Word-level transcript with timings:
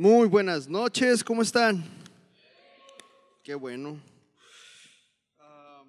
Muy 0.00 0.28
buenas 0.28 0.68
noches, 0.68 1.24
¿cómo 1.24 1.42
están? 1.42 1.84
Qué 3.42 3.52
bueno. 3.56 4.00
Ah, 5.40 5.82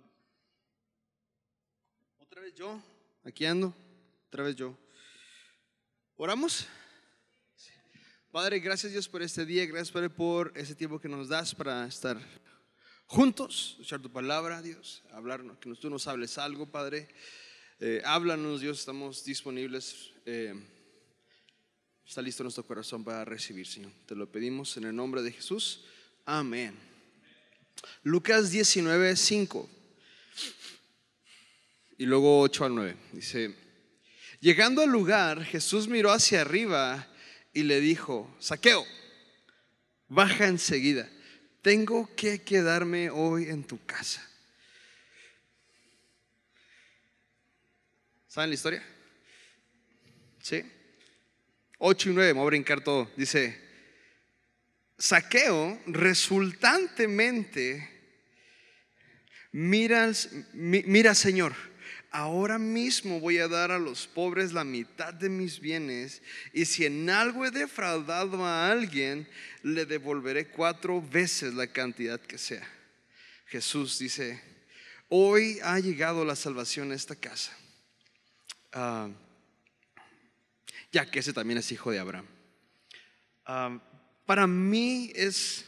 otra 2.18 2.42
vez 2.42 2.56
yo, 2.56 2.82
aquí 3.24 3.46
ando, 3.46 3.72
otra 4.26 4.46
vez 4.46 4.56
yo. 4.56 4.76
¿Oramos? 6.16 6.66
Padre, 8.32 8.58
gracias 8.58 8.92
Dios 8.92 9.08
por 9.08 9.22
este 9.22 9.46
día, 9.46 9.68
gracias 9.68 9.92
Padre 9.92 10.10
por 10.10 10.54
ese 10.56 10.74
tiempo 10.74 11.00
que 11.00 11.08
nos 11.08 11.30
das 11.30 11.54
para 11.54 11.86
estar 11.86 12.20
juntos, 13.06 13.74
escuchar 13.74 14.02
tu 14.02 14.12
palabra, 14.12 14.64
Dios, 14.64 15.04
hablarnos, 15.12 15.60
que 15.60 15.72
tú 15.76 15.88
nos 15.88 16.08
hables 16.08 16.40
algo, 16.40 16.66
Padre. 16.66 17.10
Eh, 17.80 18.02
háblanos, 18.04 18.62
Dios, 18.62 18.80
estamos 18.80 19.24
disponibles. 19.24 20.14
eh, 20.26 20.56
está 22.10 22.24
listo 22.24 22.42
nuestro 22.42 22.66
corazón 22.66 23.04
para 23.04 23.24
recibir, 23.24 23.68
Señor. 23.68 23.92
Te 24.08 24.16
lo 24.16 24.26
pedimos 24.26 24.76
en 24.78 24.86
el 24.86 24.96
nombre 24.96 25.22
de 25.22 25.32
Jesús. 25.32 25.86
Amén. 26.26 26.76
Lucas 28.02 28.50
19, 28.50 29.16
5. 29.16 29.70
Y 32.00 32.08
luego 32.08 32.42
8 32.42 32.66
al 32.66 32.74
9. 32.74 32.98
Dice, 33.12 33.56
llegando 34.40 34.82
al 34.82 34.90
lugar, 34.90 35.46
Jesús 35.46 35.88
miró 35.88 36.12
hacia 36.12 36.42
arriba 36.42 37.08
y 37.54 37.62
le 37.62 37.80
dijo, 37.80 38.36
Saqueo, 38.40 38.84
baja 40.08 40.48
enseguida. 40.48 41.08
Tengo 41.62 42.10
que 42.16 42.42
quedarme 42.42 43.12
hoy 43.12 43.50
en 43.50 43.64
tu 43.64 43.86
casa. 43.86 44.28
¿Saben 48.28 48.50
la 48.50 48.56
historia? 48.56 48.84
¿Sí? 50.42 50.64
8 51.80 52.10
y 52.10 52.14
9, 52.14 52.34
me 52.34 52.40
voy 52.40 52.48
a 52.48 52.52
brincar 52.52 52.82
todo. 52.84 53.10
Dice, 53.18 53.60
Saqueo 54.98 55.80
resultantemente, 55.88 57.90
mira, 59.52 60.12
mi- 60.54 60.84
mira 60.84 61.16
Señor, 61.16 61.54
ahora 62.12 62.60
mismo 62.60 63.20
voy 63.20 63.38
a 63.38 63.48
dar 63.48 63.72
a 63.72 63.80
los 63.80 64.08
pobres 64.08 64.52
la 64.52 64.64
mitad 64.64 65.14
de 65.14 65.30
mis 65.30 65.60
bienes 65.60 66.22
y 66.54 66.66
si 66.66 66.86
en 66.86 67.10
algo 67.10 67.46
he 67.46 67.52
defraudado 67.52 68.46
a 68.46 68.70
alguien, 68.70 69.28
le 69.64 69.86
devolveré 69.86 70.48
cuatro 70.50 71.02
veces 71.02 71.54
la 71.54 71.68
cantidad 71.68 72.20
que 72.20 72.38
sea. 72.38 72.68
Jesús 73.48 73.98
dice, 74.00 74.42
hoy 75.08 75.60
ha 75.64 75.80
llegado 75.80 76.26
la 76.26 76.36
salvación 76.36 76.92
a 76.92 76.96
esta 76.96 77.16
casa. 77.16 77.56
Ah, 78.74 79.10
ya 80.92 81.10
que 81.10 81.20
ese 81.20 81.34
también 81.34 81.58
es 81.60 81.72
hijo 81.72 81.92
de 81.92 82.00
Abraham. 82.00 82.26
Ah, 83.46 83.80
para 84.26 84.48
mí 84.48 85.12
es, 85.16 85.66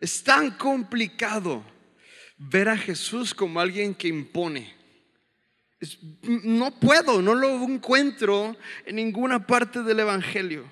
es 0.00 0.22
tan 0.22 0.50
complicado 0.52 1.64
ver 2.38 2.68
a 2.68 2.76
Jesús 2.76 3.34
como 3.34 3.60
alguien 3.60 3.94
que 3.94 4.08
impone. 4.08 4.74
Es- 5.80 5.98
no 6.22 6.78
puedo, 6.78 7.20
no 7.20 7.34
lo 7.34 7.62
encuentro 7.64 8.56
en 8.84 8.96
ninguna 8.96 9.46
parte 9.46 9.82
del 9.82 10.00
Evangelio. 10.00 10.70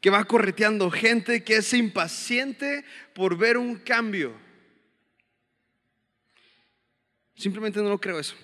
Que 0.00 0.08
va 0.08 0.24
correteando 0.24 0.90
gente 0.90 1.44
que 1.44 1.56
es 1.56 1.74
impaciente 1.74 2.84
por 3.14 3.36
ver 3.36 3.58
un 3.58 3.76
cambio. 3.76 4.34
Simplemente 7.34 7.82
no 7.82 7.90
lo 7.90 8.00
creo 8.00 8.18
eso. 8.18 8.34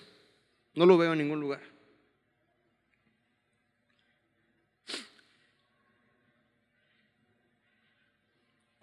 No 0.75 0.85
lo 0.85 0.97
veo 0.97 1.13
en 1.13 1.19
ningún 1.19 1.39
lugar. 1.39 1.61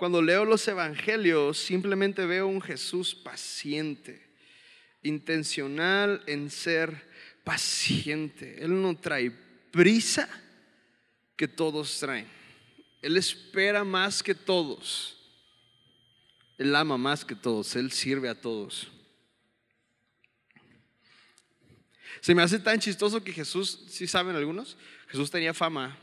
Cuando 0.05 0.21
leo 0.21 0.45
los 0.45 0.69
evangelios, 0.69 1.57
simplemente 1.57 2.27
veo 2.27 2.47
un 2.47 2.61
Jesús 2.61 3.15
paciente, 3.15 4.21
intencional 5.03 6.23
en 6.27 6.51
ser 6.51 7.09
paciente. 7.43 8.63
Él 8.63 8.83
no 8.83 8.95
trae 8.99 9.31
prisa 9.71 10.29
que 11.37 11.49
todos 11.49 11.99
traen. 12.01 12.27
Él 13.01 13.17
espera 13.17 13.83
más 13.83 14.23
que 14.23 14.35
todos. 14.35 15.17
Él 16.59 16.77
ama 16.77 16.99
más 16.99 17.25
que 17.25 17.35
todos. 17.35 17.75
Él 17.75 17.91
sirve 17.91 18.29
a 18.29 18.39
todos. 18.39 18.93
Se 22.21 22.35
me 22.35 22.43
hace 22.43 22.59
tan 22.59 22.79
chistoso 22.79 23.25
que 23.25 23.33
Jesús, 23.33 23.87
si 23.89 24.07
saben 24.07 24.37
algunos, 24.37 24.77
Jesús 25.09 25.31
tenía 25.31 25.55
fama 25.55 25.97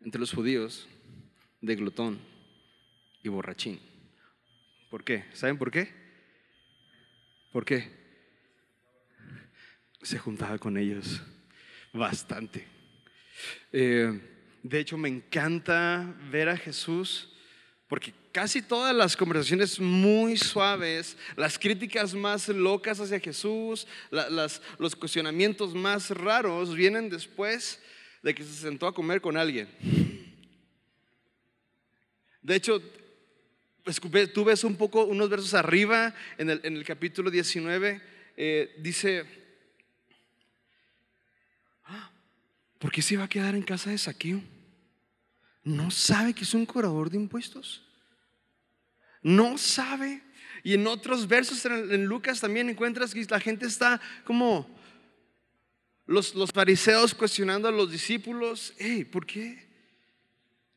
entre 0.00 0.20
los 0.20 0.32
judíos 0.32 0.86
de 1.60 1.74
glotón 1.74 2.31
y 3.22 3.28
borrachín. 3.28 3.80
¿Por 4.90 5.04
qué? 5.04 5.24
¿Saben 5.32 5.58
por 5.58 5.70
qué? 5.70 5.88
¿Por 7.52 7.64
qué? 7.64 7.90
Se 10.02 10.18
juntaba 10.18 10.58
con 10.58 10.76
ellos 10.76 11.22
bastante. 11.92 12.66
Eh, 13.72 14.20
de 14.62 14.80
hecho, 14.80 14.96
me 14.96 15.08
encanta 15.08 16.14
ver 16.30 16.48
a 16.48 16.56
Jesús 16.56 17.28
porque 17.88 18.12
casi 18.32 18.62
todas 18.62 18.94
las 18.94 19.16
conversaciones 19.16 19.78
muy 19.78 20.38
suaves, 20.38 21.16
las 21.36 21.58
críticas 21.58 22.14
más 22.14 22.48
locas 22.48 22.98
hacia 23.00 23.20
Jesús, 23.20 23.86
la- 24.10 24.30
las- 24.30 24.62
los 24.78 24.96
cuestionamientos 24.96 25.74
más 25.74 26.10
raros 26.10 26.74
vienen 26.74 27.10
después 27.10 27.82
de 28.22 28.34
que 28.34 28.42
se 28.44 28.54
sentó 28.54 28.86
a 28.86 28.94
comer 28.94 29.20
con 29.20 29.36
alguien. 29.36 29.68
De 32.40 32.54
hecho, 32.56 32.82
pues, 33.84 34.00
tú 34.32 34.44
ves 34.44 34.64
un 34.64 34.76
poco, 34.76 35.04
unos 35.04 35.28
versos 35.28 35.54
arriba, 35.54 36.14
en 36.38 36.50
el, 36.50 36.84
capítulo 36.84 37.30
19, 37.30 38.00
eh, 38.36 38.74
dice, 38.78 39.24
"Ah, 41.84 42.10
¿por 42.78 42.92
qué 42.92 43.02
se 43.02 43.16
va 43.16 43.24
a 43.24 43.28
quedar 43.28 43.54
en 43.54 43.62
casa 43.62 43.90
de 43.90 43.98
saqueo? 43.98 44.42
¿No 45.64 45.90
sabe 45.90 46.34
que 46.34 46.44
es 46.44 46.54
un 46.54 46.66
cobrador 46.66 47.10
de 47.10 47.16
impuestos? 47.16 47.82
¿No 49.22 49.58
sabe? 49.58 50.22
Y 50.64 50.74
en 50.74 50.86
otros 50.86 51.26
versos 51.26 51.64
en, 51.64 51.92
en 51.92 52.04
Lucas 52.06 52.40
también 52.40 52.68
encuentras 52.68 53.14
que 53.14 53.24
la 53.24 53.40
gente 53.40 53.66
está 53.66 54.00
como 54.24 54.68
los, 56.06 56.34
los 56.34 56.50
fariseos 56.50 57.14
cuestionando 57.14 57.68
a 57.68 57.72
los 57.72 57.90
discípulos, 57.90 58.74
hey, 58.78 59.04
¿por 59.04 59.26
qué? 59.26 59.70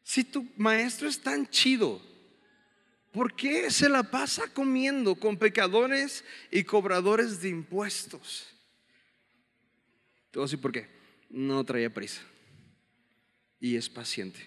Si 0.03 0.23
tu 0.23 0.47
maestro 0.57 1.07
es 1.07 1.19
tan 1.19 1.47
chido, 1.49 2.01
¿por 3.15 3.33
qué 3.33 3.71
se 3.71 3.87
la 3.87 4.03
pasa 4.03 4.43
comiendo 4.53 5.15
con 5.15 5.37
pecadores 5.37 6.25
y 6.51 6.65
cobradores 6.65 7.41
de 7.41 7.47
impuestos? 7.47 8.47
Te 10.31 10.39
voy 10.39 10.57
por 10.57 10.73
qué. 10.73 10.89
No 11.29 11.63
traía 11.63 11.89
prisa 11.89 12.21
y 13.57 13.77
es 13.77 13.87
paciente. 13.87 14.45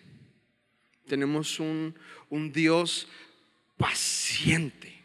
Tenemos 1.06 1.59
un, 1.59 1.95
un 2.29 2.53
Dios 2.53 3.09
paciente. 3.79 5.03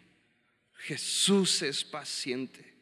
Jesús 0.75 1.62
es 1.62 1.85
paciente. 1.85 2.74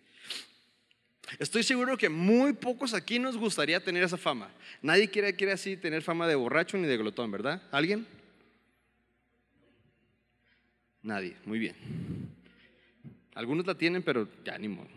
Estoy 1.37 1.61
seguro 1.61 1.95
que 1.95 2.09
muy 2.09 2.53
pocos 2.53 2.95
aquí 2.95 3.19
nos 3.19 3.37
gustaría 3.37 3.83
tener 3.83 4.01
esa 4.01 4.17
fama. 4.17 4.51
Nadie 4.81 5.11
quiere, 5.11 5.35
quiere 5.35 5.53
así 5.53 5.77
tener 5.77 6.01
fama 6.01 6.27
de 6.27 6.33
borracho 6.33 6.75
ni 6.79 6.87
de 6.87 6.97
glotón, 6.97 7.29
¿verdad? 7.29 7.61
¿Alguien? 7.71 8.07
Nadie, 11.03 11.35
muy 11.45 11.59
bien. 11.59 11.75
Algunos 13.33 13.65
la 13.65 13.75
tienen, 13.75 14.03
pero 14.03 14.27
ya 14.43 14.57
ni 14.57 14.67
modo. 14.67 14.89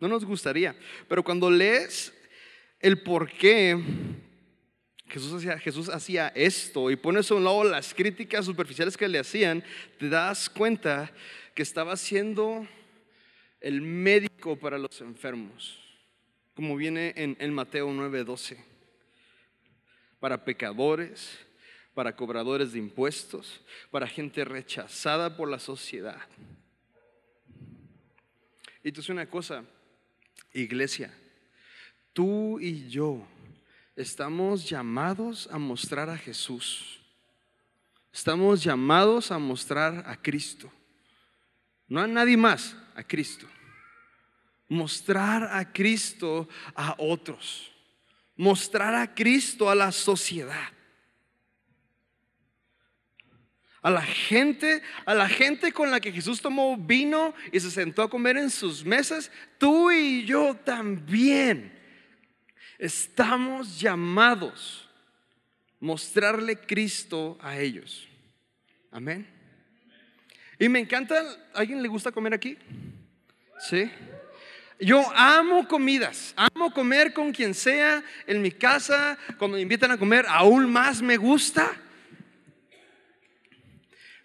No 0.00 0.08
nos 0.08 0.24
gustaría. 0.24 0.76
Pero 1.08 1.24
cuando 1.24 1.50
lees 1.50 2.12
el 2.80 3.02
por 3.02 3.30
qué 3.30 3.76
Jesús 5.08 5.32
hacía, 5.32 5.58
Jesús 5.58 5.88
hacía 5.88 6.28
esto 6.28 6.90
y 6.90 6.96
pones 6.96 7.30
a 7.30 7.34
un 7.34 7.44
lado 7.44 7.64
las 7.64 7.94
críticas 7.94 8.44
superficiales 8.44 8.96
que 8.96 9.08
le 9.08 9.18
hacían, 9.18 9.64
te 9.98 10.08
das 10.08 10.50
cuenta 10.50 11.10
que 11.54 11.62
estaba 11.62 11.96
siendo 11.96 12.66
el 13.60 13.80
médico 13.80 14.56
para 14.56 14.78
los 14.78 15.00
enfermos, 15.00 15.78
como 16.54 16.76
viene 16.76 17.14
en, 17.16 17.36
en 17.40 17.52
Mateo 17.52 17.88
9:12, 17.88 18.56
para 20.20 20.44
pecadores, 20.44 21.38
para 21.94 22.14
cobradores 22.14 22.72
de 22.72 22.78
impuestos, 22.78 23.60
para 23.90 24.06
gente 24.06 24.44
rechazada 24.44 25.36
por 25.36 25.48
la 25.48 25.58
sociedad. 25.58 26.20
Y 28.82 28.92
tú 28.92 29.02
una 29.08 29.28
cosa, 29.28 29.64
iglesia, 30.52 31.12
tú 32.12 32.60
y 32.60 32.88
yo 32.88 33.26
estamos 33.96 34.68
llamados 34.68 35.48
a 35.50 35.58
mostrar 35.58 36.08
a 36.08 36.16
Jesús. 36.16 37.00
Estamos 38.12 38.62
llamados 38.62 39.30
a 39.30 39.38
mostrar 39.38 40.04
a 40.06 40.16
Cristo. 40.16 40.72
No 41.88 42.00
a 42.00 42.06
nadie 42.06 42.36
más, 42.36 42.76
a 42.94 43.02
Cristo. 43.02 43.46
Mostrar 44.68 45.44
a 45.44 45.72
Cristo 45.72 46.48
a 46.74 46.94
otros. 46.98 47.72
Mostrar 48.38 48.94
a 48.94 49.14
Cristo 49.14 49.68
a 49.68 49.74
la 49.74 49.92
sociedad. 49.92 50.70
A 53.82 53.90
la 53.90 54.02
gente, 54.02 54.82
a 55.04 55.14
la 55.14 55.28
gente 55.28 55.72
con 55.72 55.90
la 55.90 56.00
que 56.00 56.10
Jesús 56.12 56.40
tomó 56.40 56.76
vino 56.76 57.34
y 57.52 57.60
se 57.60 57.70
sentó 57.70 58.02
a 58.02 58.08
comer 58.08 58.38
en 58.38 58.48
sus 58.48 58.84
mesas, 58.84 59.30
tú 59.58 59.90
y 59.90 60.24
yo 60.24 60.54
también 60.54 61.78
estamos 62.78 63.78
llamados 63.78 64.88
a 65.80 65.84
mostrarle 65.84 66.56
Cristo 66.56 67.36
a 67.40 67.58
ellos. 67.58 68.08
Amén. 68.90 69.26
Y 70.58 70.68
me 70.68 70.80
encanta, 70.80 71.20
¿a 71.54 71.58
alguien 71.60 71.82
le 71.82 71.88
gusta 71.88 72.10
comer 72.10 72.34
aquí? 72.34 72.56
Sí. 73.60 73.90
Yo 74.80 75.04
amo 75.14 75.66
comidas, 75.66 76.34
amo 76.36 76.72
comer 76.72 77.12
con 77.12 77.32
quien 77.32 77.52
sea 77.52 78.04
en 78.26 78.40
mi 78.40 78.52
casa, 78.52 79.18
cuando 79.36 79.56
me 79.56 79.62
invitan 79.62 79.90
a 79.90 79.98
comer, 79.98 80.24
aún 80.28 80.70
más 80.70 81.02
me 81.02 81.16
gusta. 81.16 81.76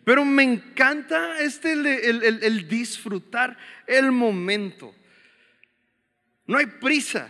Pero 0.06 0.26
me 0.26 0.44
encanta 0.44 1.40
este 1.40 1.72
el, 1.72 2.68
disfrutar 2.68 3.58
el 3.88 4.12
momento. 4.12 4.94
No 6.46 6.58
hay 6.58 6.66
prisa. 6.66 7.30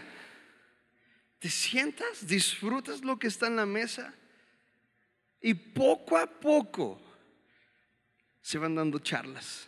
Te 1.39 1.49
sientas, 1.49 2.25
disfrutas 2.25 3.03
lo 3.03 3.19
que 3.19 3.27
está 3.27 3.47
en 3.47 3.57
la 3.57 3.65
mesa 3.65 4.13
y 5.39 5.53
poco 5.53 6.17
a 6.17 6.25
poco 6.25 7.01
se 8.41 8.57
van 8.57 8.75
dando 8.75 8.99
charlas 8.99 9.67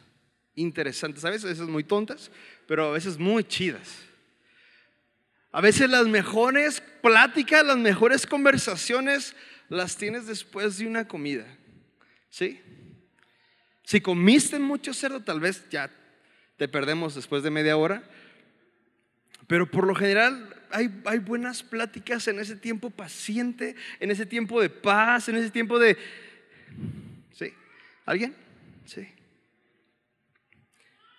interesantes. 0.55 1.23
A 1.25 1.29
veces, 1.29 1.49
veces 1.49 1.67
muy 1.67 1.83
tontas, 1.83 2.31
pero 2.67 2.89
a 2.89 2.91
veces 2.91 3.17
muy 3.17 3.43
chidas. 3.43 4.05
A 5.51 5.61
veces 5.61 5.89
las 5.89 6.07
mejores 6.07 6.81
pláticas, 7.01 7.65
las 7.65 7.77
mejores 7.77 8.27
conversaciones 8.27 9.35
las 9.69 9.95
tienes 9.95 10.27
después 10.27 10.77
de 10.77 10.87
una 10.87 11.07
comida. 11.07 11.45
¿Sí? 12.29 12.61
Si 13.83 14.01
comiste 14.01 14.59
mucho 14.59 14.93
cerdo, 14.93 15.21
tal 15.21 15.39
vez 15.39 15.63
ya 15.69 15.89
te 16.57 16.67
perdemos 16.67 17.15
después 17.15 17.43
de 17.43 17.51
media 17.51 17.77
hora. 17.77 18.03
Pero 19.47 19.69
por 19.69 19.85
lo 19.87 19.95
general 19.95 20.55
hay, 20.71 20.89
hay, 21.05 21.19
buenas 21.19 21.63
pláticas 21.63 22.27
en 22.27 22.39
ese 22.39 22.55
tiempo 22.55 22.89
paciente, 22.89 23.75
en 23.99 24.11
ese 24.11 24.25
tiempo 24.25 24.59
de 24.59 24.69
paz, 24.69 25.29
en 25.29 25.37
ese 25.37 25.51
tiempo 25.51 25.77
de... 25.77 25.97
¿Sí? 27.31 27.53
¿Alguien? 28.05 28.35
Sí. 28.85 29.07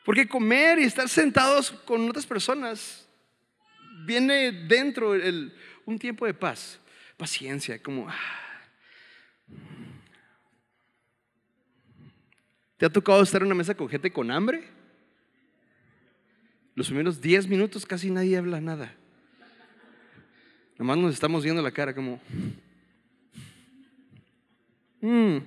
Porque 0.07 0.29
comer 0.29 0.79
y 0.79 0.85
estar 0.85 1.09
sentados 1.09 1.73
con 1.73 2.09
otras 2.09 2.25
personas 2.25 3.09
viene 4.07 4.53
dentro 4.53 5.17
el, 5.17 5.53
un 5.85 5.99
tiempo 5.99 6.25
de 6.25 6.33
paz, 6.33 6.79
paciencia, 7.17 7.83
como... 7.83 8.09
Ah, 8.09 8.15
¿Te 12.77 12.87
ha 12.87 12.91
tocado 12.91 13.21
estar 13.21 13.43
en 13.43 13.47
una 13.47 13.57
mesa 13.57 13.75
con 13.75 13.89
gente 13.89 14.13
con 14.13 14.31
hambre? 14.31 14.69
Los 16.77 16.87
primeros 16.87 17.21
10 17.21 17.49
minutos 17.49 17.85
casi 17.85 18.09
nadie 18.09 18.37
habla 18.37 18.61
nada. 18.61 18.95
Nomás 20.79 20.99
nos 20.99 21.15
estamos 21.15 21.43
viendo 21.43 21.63
la 21.63 21.73
cara 21.73 21.93
como... 21.93 22.21
Mm". 25.01 25.39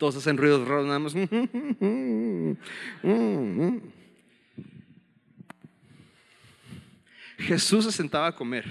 Todos 0.00 0.16
hacen 0.16 0.36
ruidos 0.38 0.66
raros 0.66 0.86
nada 0.86 0.98
más. 0.98 1.12
Jesús 7.36 7.84
se 7.84 7.92
sentaba 7.92 8.28
a 8.28 8.34
comer 8.34 8.64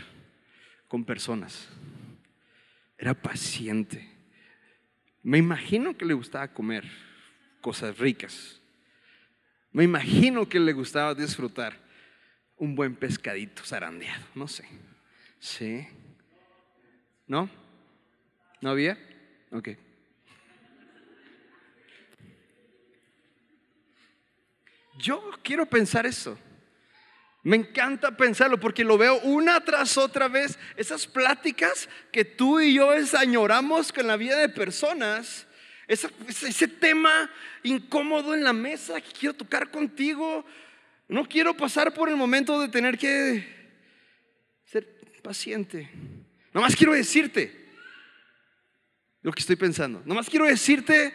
con 0.88 1.06
personas. 1.06 1.70
Era 2.98 3.14
paciente. 3.14 4.10
Me 5.22 5.38
imagino 5.38 5.96
que 5.96 6.06
le 6.06 6.16
gustaba 6.16 6.48
comer 6.48 6.90
cosas 7.62 8.00
ricas. 8.00 8.60
Me 9.72 9.84
imagino 9.84 10.50
que 10.50 10.60
le 10.60 10.74
gustaba 10.74 11.14
disfrutar 11.14 11.78
un 12.58 12.74
buen 12.74 12.96
pescadito 12.96 13.64
zarandeado, 13.64 14.26
no 14.34 14.48
sé. 14.48 14.66
¿Sí? 15.38 15.88
¿No? 17.28 17.48
¿No 18.62 18.72
había? 18.72 18.98
Ok. 19.52 19.78
Yo 25.00 25.32
quiero 25.42 25.66
pensar 25.66 26.06
eso. 26.06 26.38
Me 27.42 27.56
encanta 27.56 28.16
pensarlo 28.16 28.60
porque 28.60 28.84
lo 28.84 28.98
veo 28.98 29.20
una 29.22 29.64
tras 29.64 29.98
otra 29.98 30.28
vez. 30.28 30.60
Esas 30.76 31.08
pláticas 31.08 31.90
que 32.12 32.26
tú 32.26 32.60
y 32.60 32.74
yo 32.76 32.92
añoramos 33.18 33.92
con 33.92 34.06
la 34.08 34.18
vida 34.18 34.38
de 34.38 34.50
personas 34.50 35.48
ese, 35.90 36.68
tema 36.68 37.32
incómodo 37.64 38.36
en 38.36 38.44
la 38.44 38.54
mesa 38.54 39.02
que 39.02 39.12
quiero 39.12 39.34
tocar 39.34 39.72
contigo. 39.72 40.46
No 41.08 41.28
quiero 41.28 41.58
pasar 41.58 41.94
por 41.96 42.10
el 42.10 42.16
momento 42.16 42.62
de 42.62 42.68
tener 42.68 42.96
que 42.96 43.44
ser 44.66 44.86
paciente. 45.24 45.90
Nomás 46.54 46.76
quiero 46.76 46.94
decirte 46.94 47.72
lo 49.24 49.32
que 49.32 49.40
estoy 49.40 49.56
pensando. 49.56 50.04
Nomás 50.06 50.30
quiero 50.30 50.46
decirte 50.46 51.12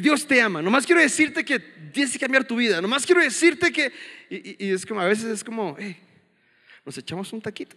Dios 0.00 0.26
te 0.26 0.40
ama. 0.40 0.62
Nomás 0.62 0.86
quiero 0.86 1.00
decirte 1.00 1.44
que 1.44 1.58
tienes 1.58 2.12
que 2.12 2.18
cambiar 2.18 2.44
tu 2.44 2.56
vida. 2.56 2.80
Nomás 2.80 3.06
quiero 3.06 3.20
decirte 3.20 3.72
que... 3.72 3.92
Y, 4.28 4.70
es 4.70 4.84
como, 4.84 5.00
a 5.00 5.06
veces 5.06 5.26
es 5.26 5.44
como, 5.44 5.76
nos 6.84 6.98
echamos 6.98 7.32
un 7.32 7.40
taquito. 7.40 7.76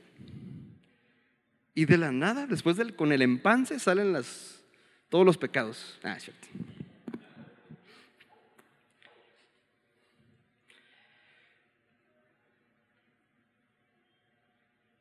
Y 1.76 1.86
de 1.86 1.98
la 1.98 2.12
nada, 2.12 2.48
después 2.48 2.78
del, 2.78 2.96
con 2.96 3.12
el 3.12 3.22
empance 3.22 3.80
salen 3.80 4.12
las 4.12 4.60
todos 5.10 5.26
los 5.26 5.38
pecados. 5.38 6.00
Ah, 6.04 6.20
cierto. 6.20 6.48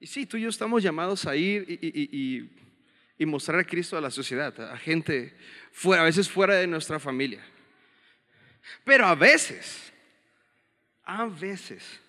Y 0.00 0.06
sí, 0.06 0.26
tú 0.26 0.36
y 0.36 0.42
yo 0.42 0.48
estamos 0.48 0.82
llamados 0.82 1.26
a 1.26 1.34
ir 1.36 1.66
y, 1.68 2.50
mostrar 3.26 3.58
a 3.60 3.64
Cristo 3.64 3.96
a 3.96 4.00
la 4.00 4.10
sociedad, 4.10 4.58
a 4.72 4.76
gente 4.76 5.34
fuera, 5.72 6.02
a 6.02 6.06
veces 6.06 6.28
fuera 6.28 6.54
de 6.54 6.66
nuestra 6.66 7.00
familia. 7.00 7.44
Pero 8.84 9.06
a 9.06 9.14
veces, 9.14 9.92
a 11.04 11.26
veces, 11.26 12.00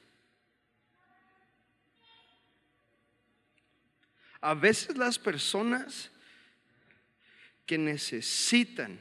a 4.41 4.53
veces 4.53 4.97
las 4.97 5.17
personas 5.17 6.11
que 7.65 7.77
necesitan 7.77 8.99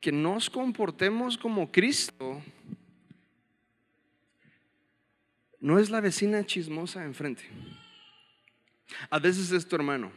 que 0.00 0.12
nos 0.12 0.48
comportemos 0.48 1.36
como 1.36 1.72
Cristo 1.72 2.40
no 5.58 5.78
es 5.80 5.90
la 5.90 6.00
vecina 6.00 6.46
chismosa 6.46 7.04
enfrente. 7.04 7.44
A 9.10 9.18
veces 9.18 9.50
es 9.52 9.66
tu 9.66 9.76
hermano. 9.76 10.12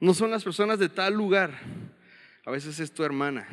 No 0.00 0.14
son 0.14 0.30
las 0.30 0.44
personas 0.44 0.78
de 0.78 0.88
tal 0.88 1.14
lugar. 1.14 1.58
A 2.44 2.50
veces 2.50 2.78
es 2.80 2.92
tu 2.92 3.04
hermana. 3.04 3.48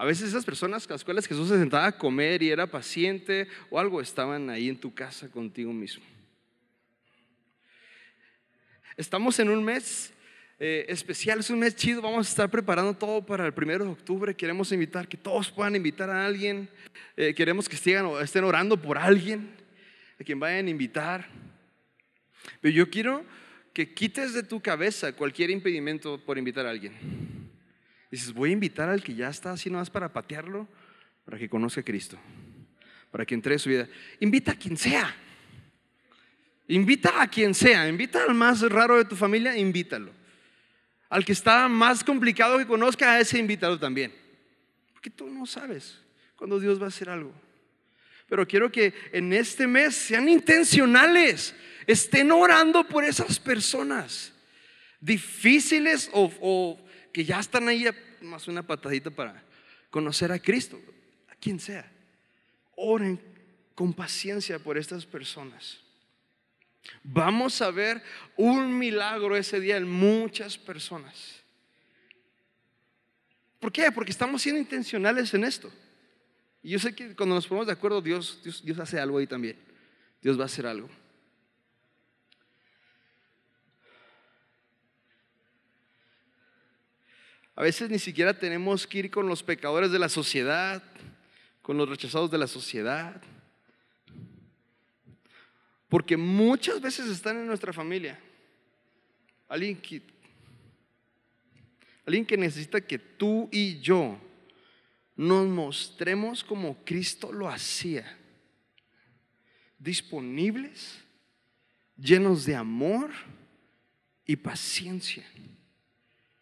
A 0.00 0.04
veces 0.06 0.30
esas 0.30 0.46
personas 0.46 0.86
con 0.86 0.94
las 0.94 1.04
cuales 1.04 1.28
Jesús 1.28 1.48
se 1.48 1.58
sentaba 1.58 1.86
a 1.86 1.92
comer 1.92 2.42
y 2.42 2.50
era 2.50 2.66
paciente 2.66 3.48
o 3.68 3.78
algo 3.78 4.00
estaban 4.00 4.48
ahí 4.48 4.70
en 4.70 4.80
tu 4.80 4.94
casa 4.94 5.30
contigo 5.30 5.74
mismo. 5.74 6.02
Estamos 8.96 9.38
en 9.38 9.50
un 9.50 9.62
mes 9.62 10.12
eh, 10.58 10.86
especial, 10.88 11.40
es 11.40 11.50
un 11.50 11.58
mes 11.58 11.76
chido, 11.76 12.00
vamos 12.00 12.26
a 12.26 12.30
estar 12.30 12.50
preparando 12.50 12.94
todo 12.94 13.24
para 13.24 13.44
el 13.44 13.52
primero 13.52 13.84
de 13.84 13.90
octubre. 13.90 14.34
Queremos 14.34 14.72
invitar, 14.72 15.06
que 15.06 15.18
todos 15.18 15.50
puedan 15.50 15.76
invitar 15.76 16.08
a 16.08 16.24
alguien. 16.24 16.68
Eh, 17.16 17.34
queremos 17.34 17.68
que 17.68 17.76
estén, 17.76 18.06
estén 18.22 18.44
orando 18.44 18.80
por 18.80 18.96
alguien, 18.96 19.54
a 20.20 20.24
quien 20.24 20.38
vayan 20.38 20.66
a 20.66 20.70
invitar. 20.70 21.26
Pero 22.60 22.74
yo 22.74 22.90
quiero 22.90 23.24
que 23.72 23.94
quites 23.94 24.34
de 24.34 24.42
tu 24.42 24.60
cabeza 24.60 25.14
cualquier 25.14 25.50
impedimento 25.50 26.22
por 26.22 26.36
invitar 26.36 26.66
a 26.66 26.70
alguien. 26.70 26.92
Dices, 28.10 28.32
voy 28.32 28.50
a 28.50 28.52
invitar 28.52 28.88
al 28.90 29.02
que 29.02 29.14
ya 29.14 29.30
está 29.30 29.52
así 29.52 29.70
nomás 29.70 29.88
para 29.88 30.12
patearlo, 30.12 30.68
para 31.24 31.38
que 31.38 31.48
conozca 31.48 31.80
a 31.80 31.84
Cristo, 31.84 32.18
para 33.10 33.24
que 33.24 33.34
entre 33.34 33.58
su 33.58 33.70
vida. 33.70 33.88
Invita 34.18 34.52
a 34.52 34.56
quien 34.56 34.76
sea. 34.76 35.14
Invita 36.68 37.22
a 37.22 37.28
quien 37.28 37.54
sea, 37.54 37.88
invita 37.88 38.22
al 38.22 38.34
más 38.34 38.60
raro 38.62 38.96
de 38.96 39.04
tu 39.04 39.16
familia, 39.16 39.56
invítalo. 39.56 40.12
Al 41.08 41.24
que 41.24 41.32
está 41.32 41.68
más 41.68 42.04
complicado 42.04 42.58
que 42.58 42.66
conozca, 42.66 43.14
a 43.14 43.20
ese 43.20 43.38
invítalo 43.38 43.78
también. 43.78 44.12
Porque 44.92 45.10
tú 45.10 45.28
no 45.28 45.46
sabes 45.46 45.98
cuando 46.36 46.60
Dios 46.60 46.80
va 46.80 46.84
a 46.84 46.88
hacer 46.88 47.08
algo. 47.08 47.32
Pero 48.30 48.46
quiero 48.46 48.70
que 48.70 48.94
en 49.12 49.32
este 49.32 49.66
mes 49.66 49.96
sean 49.96 50.28
intencionales, 50.28 51.52
estén 51.84 52.30
orando 52.30 52.86
por 52.86 53.04
esas 53.04 53.40
personas 53.40 54.32
difíciles 55.00 56.08
o, 56.12 56.78
que 57.12 57.24
ya 57.24 57.40
están 57.40 57.66
ahí, 57.66 57.86
más 58.20 58.46
una 58.46 58.62
patadita 58.62 59.10
para 59.10 59.42
conocer 59.90 60.30
a 60.30 60.38
Cristo, 60.38 60.80
a 61.28 61.34
quien 61.34 61.58
sea. 61.58 61.90
Oren 62.76 63.20
con 63.74 63.92
paciencia 63.92 64.60
por 64.60 64.78
estas 64.78 65.04
personas. 65.04 65.80
Vamos 67.02 67.60
a 67.60 67.72
ver 67.72 68.00
un 68.36 68.78
milagro 68.78 69.36
ese 69.36 69.58
día 69.58 69.76
en 69.76 69.90
muchas 69.90 70.56
personas. 70.56 71.42
¿Por 73.58 73.72
qué? 73.72 73.90
Porque 73.90 74.12
estamos 74.12 74.40
siendo 74.40 74.60
intencionales 74.60 75.34
en 75.34 75.42
esto. 75.42 75.72
Y 76.62 76.70
yo 76.70 76.78
sé 76.78 76.94
que 76.94 77.14
cuando 77.16 77.34
nos 77.34 77.46
ponemos 77.46 77.66
de 77.66 77.72
acuerdo, 77.72 78.02
Dios, 78.02 78.40
Dios, 78.42 78.78
hace 78.78 79.00
algo 79.00 79.18
ahí 79.18 79.26
también. 79.26 79.56
Dios 80.20 80.38
va 80.38 80.42
a 80.42 80.46
hacer 80.46 80.66
algo. 80.66 80.88
A 87.56 87.62
veces 87.62 87.90
ni 87.90 87.98
siquiera 87.98 88.38
tenemos 88.38 88.86
que 88.86 88.98
ir 88.98 89.10
con 89.10 89.26
los 89.26 89.42
pecadores 89.42 89.90
de 89.90 89.98
la 89.98 90.08
sociedad, 90.08 90.82
con 91.62 91.76
los 91.76 91.88
rechazados 91.88 92.30
de 92.30 92.38
la 92.38 92.46
sociedad. 92.46 93.20
Porque 95.88 96.16
muchas 96.16 96.80
veces 96.80 97.08
están 97.08 97.38
en 97.38 97.46
nuestra 97.46 97.72
familia. 97.72 98.18
Alguien 99.48 99.80
que, 99.80 100.02
alguien 102.06 102.24
que 102.24 102.36
necesita 102.36 102.80
que 102.80 102.98
tú 102.98 103.48
y 103.50 103.80
yo 103.80 104.18
nos 105.20 105.46
mostremos 105.46 106.42
como 106.42 106.82
Cristo 106.82 107.30
lo 107.30 107.46
hacía. 107.46 108.16
Disponibles, 109.78 111.04
llenos 111.94 112.46
de 112.46 112.56
amor 112.56 113.10
y 114.24 114.36
paciencia. 114.36 115.22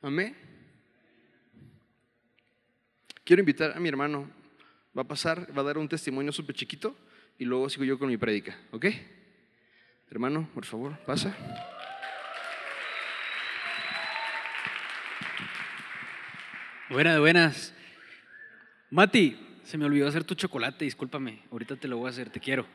Amén. 0.00 0.36
Quiero 3.24 3.40
invitar 3.40 3.76
a 3.76 3.80
mi 3.80 3.88
hermano. 3.88 4.30
Va 4.96 5.02
a 5.02 5.08
pasar, 5.08 5.48
va 5.56 5.62
a 5.62 5.64
dar 5.64 5.78
un 5.78 5.88
testimonio 5.88 6.30
súper 6.30 6.54
chiquito 6.54 6.96
y 7.36 7.44
luego 7.46 7.68
sigo 7.68 7.82
yo 7.84 7.98
con 7.98 8.08
mi 8.08 8.16
prédica. 8.16 8.56
¿Ok? 8.70 8.86
Hermano, 10.08 10.48
por 10.54 10.64
favor, 10.64 10.96
pasa. 11.04 11.36
Buenas, 16.88 17.18
buenas. 17.18 17.77
Mati, 18.90 19.36
se 19.64 19.76
me 19.76 19.84
olvidó 19.84 20.08
hacer 20.08 20.24
tu 20.24 20.34
chocolate, 20.34 20.86
discúlpame. 20.86 21.42
Ahorita 21.50 21.76
te 21.76 21.88
lo 21.88 21.98
voy 21.98 22.06
a 22.06 22.10
hacer, 22.10 22.30
te 22.30 22.40
quiero. 22.40 22.66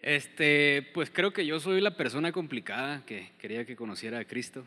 Este, 0.00 0.88
pues 0.94 1.10
creo 1.10 1.32
que 1.32 1.44
yo 1.44 1.58
soy 1.58 1.80
la 1.80 1.96
persona 1.96 2.30
complicada 2.30 3.04
que 3.04 3.32
quería 3.36 3.64
que 3.64 3.74
conociera 3.74 4.20
a 4.20 4.24
Cristo. 4.24 4.64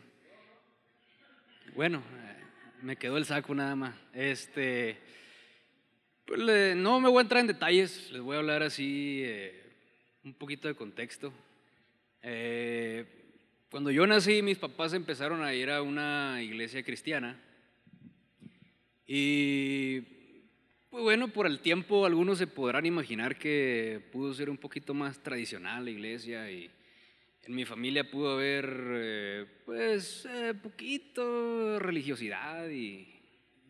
Bueno, 1.74 2.02
eh, 2.12 2.44
me 2.82 2.96
quedó 2.96 3.16
el 3.16 3.24
saco 3.24 3.54
nada 3.54 3.74
más. 3.74 3.94
Este, 4.12 4.98
pues 6.26 6.76
no 6.76 7.00
me 7.00 7.08
voy 7.08 7.20
a 7.20 7.22
entrar 7.22 7.40
en 7.40 7.46
detalles, 7.46 8.12
les 8.12 8.20
voy 8.20 8.36
a 8.36 8.40
hablar 8.40 8.62
así 8.62 9.22
eh, 9.24 9.62
un 10.24 10.34
poquito 10.34 10.68
de 10.68 10.74
contexto. 10.74 11.32
Eh, 12.22 13.06
cuando 13.70 13.90
yo 13.90 14.06
nací, 14.06 14.42
mis 14.42 14.58
papás 14.58 14.92
empezaron 14.92 15.42
a 15.42 15.54
ir 15.54 15.70
a 15.70 15.80
una 15.80 16.42
iglesia 16.42 16.82
cristiana. 16.82 17.40
Y 19.06 20.19
pues 20.90 21.04
bueno, 21.04 21.28
por 21.28 21.46
el 21.46 21.60
tiempo 21.60 22.04
algunos 22.04 22.38
se 22.38 22.48
podrán 22.48 22.84
imaginar 22.84 23.38
que 23.38 24.02
pudo 24.10 24.34
ser 24.34 24.50
un 24.50 24.56
poquito 24.56 24.92
más 24.92 25.22
tradicional 25.22 25.84
la 25.84 25.90
iglesia 25.92 26.50
y 26.50 26.68
en 27.44 27.54
mi 27.54 27.64
familia 27.64 28.10
pudo 28.10 28.32
haber 28.32 28.68
eh, 28.92 29.46
pues 29.64 30.26
eh, 30.28 30.52
poquito 30.60 31.78
religiosidad 31.78 32.68
y, 32.68 33.08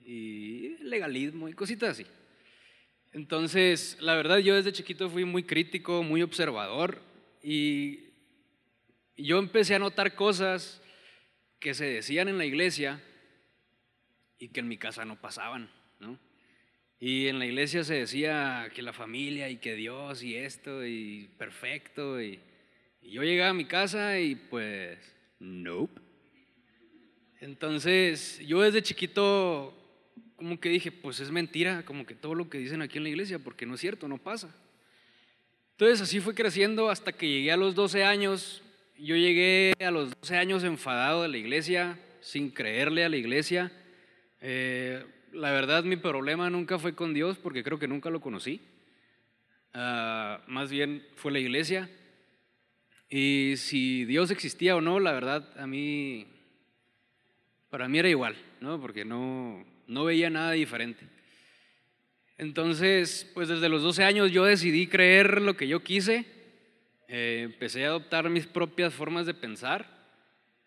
y 0.07 0.79
legalismo 0.83 1.49
y 1.49 1.53
cositas 1.53 1.91
así. 1.91 2.07
Entonces, 3.13 3.99
la 4.01 4.15
verdad 4.15 4.39
yo 4.39 4.55
desde 4.55 4.73
chiquito 4.73 5.11
fui 5.11 5.27
muy 5.27 5.43
crítico, 5.43 6.03
muy 6.03 6.23
observador 6.23 7.03
y 7.43 8.09
yo 9.19 9.39
empecé 9.39 9.75
a 9.75 9.79
notar 9.79 10.15
cosas 10.15 10.81
que 11.59 11.75
se 11.75 11.85
decían 11.85 12.29
en 12.29 12.39
la 12.39 12.47
iglesia 12.47 13.03
y 14.39 14.49
que 14.49 14.61
en 14.61 14.69
mi 14.69 14.79
casa 14.79 15.05
no 15.05 15.21
pasaban, 15.21 15.71
¿no? 15.99 16.19
Y 17.01 17.29
en 17.29 17.39
la 17.39 17.47
iglesia 17.47 17.83
se 17.83 17.95
decía 17.95 18.71
que 18.75 18.83
la 18.83 18.93
familia 18.93 19.49
y 19.49 19.57
que 19.57 19.75
Dios 19.75 20.23
y 20.23 20.37
esto 20.37 20.87
y 20.87 21.31
perfecto. 21.39 22.23
Y, 22.23 22.39
yo 23.03 23.23
llegaba 23.23 23.51
a 23.51 23.55
mi 23.55 23.65
casa 23.65 24.21
y 24.21 24.37
pues, 24.37 24.99
nope. 25.39 26.01
Entonces, 27.41 28.39
yo 28.47 28.61
desde 28.61 28.83
chiquito 28.83 29.75
como 30.37 30.61
que 30.61 30.69
dije, 30.69 30.93
pues 30.93 31.21
es 31.21 31.31
mentira, 31.31 31.85
como 31.85 32.07
que 32.07 32.15
todo 32.15 32.35
lo 32.35 32.49
que 32.49 32.59
dicen 32.59 32.83
aquí 32.83 32.99
en 32.99 33.05
la 33.05 33.11
iglesia, 33.11 33.39
porque 33.39 33.67
no 33.67 33.75
es 33.75 33.81
cierto, 33.81 34.07
no 34.07 34.19
pasa. 34.19 34.55
Entonces 35.73 36.01
así 36.03 36.21
fue 36.21 36.35
creciendo 36.35 36.91
hasta 36.91 37.13
que 37.13 37.29
llegué 37.29 37.53
a 37.53 37.57
los 37.57 37.75
12 37.75 38.05
años 38.05 38.63
yo 39.03 39.17
llegué 39.17 39.73
a 39.81 39.91
los 39.91 40.11
12 40.21 40.37
años 40.37 40.65
enfadado 40.65 41.23
de 41.23 41.29
la 41.29 41.39
iglesia, 41.39 41.99
sin 42.21 42.51
creerle 42.51 43.05
a 43.05 43.09
la 43.09 43.17
iglesia. 43.17 43.73
Eh, 44.41 45.05
la 45.33 45.51
verdad, 45.53 45.85
mi 45.85 45.97
problema 45.97 46.51
nunca 46.51 46.79
fue 46.79 46.95
con 46.95 47.15
Dios, 47.15 47.39
porque 47.39 47.63
creo 47.63 47.79
que 47.79 47.89
nunca 47.89 48.11
lo 48.11 48.21
conocí. 48.21 48.61
Ah, 49.75 50.41
más 50.47 50.71
bien 50.71 51.07
fue 51.17 51.33
la 51.33 51.39
iglesia. 51.39 51.91
Y 53.09 53.55
si 53.57 54.05
Dios 54.05 54.31
existía 54.31 54.77
o 54.77 54.81
no, 54.81 55.01
la 55.01 55.13
verdad, 55.13 55.49
a 55.59 55.67
mí, 55.67 56.27
para 57.69 57.89
mí 57.89 57.99
era 57.99 58.09
igual, 58.09 58.37
¿no? 58.61 58.81
Porque 58.81 59.05
no, 59.05 59.65
no 59.87 60.05
veía 60.05 60.31
nada 60.31 60.53
diferente. 60.53 61.05
Entonces, 62.39 63.31
pues 63.35 63.49
desde 63.49 63.69
los 63.69 63.83
12 63.83 64.05
años 64.05 64.33
yo 64.33 64.45
decidí 64.45 64.87
creer 64.87 65.43
lo 65.43 65.57
que 65.57 65.69
yo 65.69 65.83
quise 65.83 66.41
eh, 67.13 67.43
empecé 67.43 67.85
a 67.85 67.89
adoptar 67.89 68.31
mis 68.31 68.47
propias 68.47 68.95
formas 68.95 69.27
de 69.27 69.35
pensar 69.35 69.85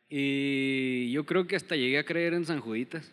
y 0.09 1.09
yo 1.13 1.25
creo 1.25 1.47
que 1.47 1.55
hasta 1.55 1.77
llegué 1.77 1.97
a 1.97 2.03
creer 2.03 2.33
en 2.33 2.43
San 2.43 2.59
Juditas. 2.59 3.09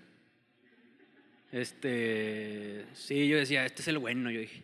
Este, 1.53 2.87
sí, 2.93 3.27
yo 3.27 3.37
decía, 3.37 3.67
este 3.67 3.83
es 3.83 3.89
el 3.89 3.99
bueno, 3.99 4.31
yo 4.31 4.41
dije. 4.41 4.63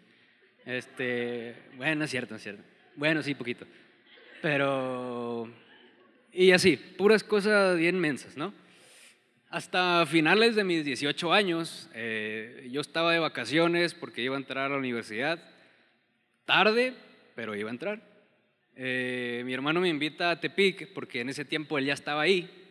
Este, 0.64 1.54
bueno, 1.76 2.04
es 2.04 2.10
cierto, 2.10 2.36
es 2.36 2.42
cierto. 2.42 2.62
Bueno, 2.94 3.22
sí, 3.22 3.34
poquito. 3.34 3.66
Pero, 4.40 5.50
y 6.32 6.52
así, 6.52 6.76
puras 6.76 7.24
cosas 7.24 7.76
bien 7.76 7.98
mensas, 7.98 8.36
¿no? 8.36 8.54
Hasta 9.48 10.04
finales 10.06 10.54
de 10.54 10.64
mis 10.64 10.84
18 10.84 11.32
años, 11.32 11.88
eh, 11.94 12.68
yo 12.70 12.80
estaba 12.80 13.12
de 13.12 13.18
vacaciones 13.18 13.94
porque 13.94 14.22
iba 14.22 14.36
a 14.36 14.38
entrar 14.38 14.66
a 14.66 14.68
la 14.68 14.78
universidad. 14.78 15.42
Tarde, 16.44 16.94
pero 17.34 17.54
iba 17.54 17.70
a 17.70 17.72
entrar. 17.72 18.02
Eh, 18.76 19.42
mi 19.44 19.54
hermano 19.54 19.80
me 19.80 19.88
invita 19.88 20.30
a 20.30 20.40
Tepic 20.40 20.92
porque 20.92 21.20
en 21.20 21.30
ese 21.30 21.44
tiempo 21.44 21.78
él 21.78 21.86
ya 21.86 21.94
estaba 21.94 22.22
ahí 22.22 22.65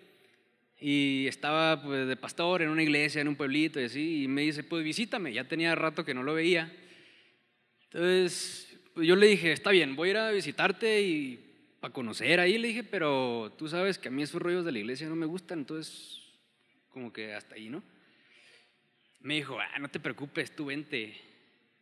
y 0.80 1.26
estaba 1.28 1.82
pues, 1.82 2.08
de 2.08 2.16
pastor 2.18 2.62
en 2.62 2.70
una 2.70 2.84
iglesia, 2.84 3.22
en 3.22 3.28
un 3.28 3.36
pueblito 3.36 3.80
y 3.80 3.86
así, 3.86 4.24
y 4.24 4.28
me 4.28 4.42
dice, 4.42 4.64
pues 4.64 4.84
visítame, 4.84 5.34
ya 5.34 5.48
tenía 5.48 5.76
rato 5.76 6.04
que 6.04 6.14
no 6.14 6.24
lo 6.24 6.34
veía. 6.34 6.72
Entonces 7.86 8.78
pues, 8.94 9.08
yo 9.08 9.16
le 9.16 9.28
dije, 9.28 9.52
está 9.52 9.72
bien, 9.72 9.96
voy 9.96 10.10
a 10.10 10.12
ir 10.12 10.18
a 10.18 10.32
visitarte 10.32 11.02
y 11.02 11.40
para 11.80 11.94
conocer 11.94 12.40
ahí, 12.40 12.58
le 12.58 12.70
dije, 12.70 12.84
pero 12.84 13.54
tú 13.58 13.68
sabes 13.68 13.98
que 13.98 14.08
a 14.08 14.12
mí 14.12 14.24
esos 14.24 14.42
rollos 14.42 14.66
de 14.66 14.72
la 14.72 14.80
iglesia 14.80 15.08
no 15.08 15.16
me 15.16 15.26
gustan, 15.26 15.60
entonces 15.60 16.22
como 16.90 17.12
que 17.12 17.34
hasta 17.34 17.56
ahí, 17.56 17.70
¿no? 17.70 17.84
Me 19.20 19.36
dijo, 19.36 19.60
ah, 19.60 19.80
no 19.80 19.90
te 19.90 20.00
preocupes, 20.00 20.56
tú 20.56 20.66
vente. 20.66 21.16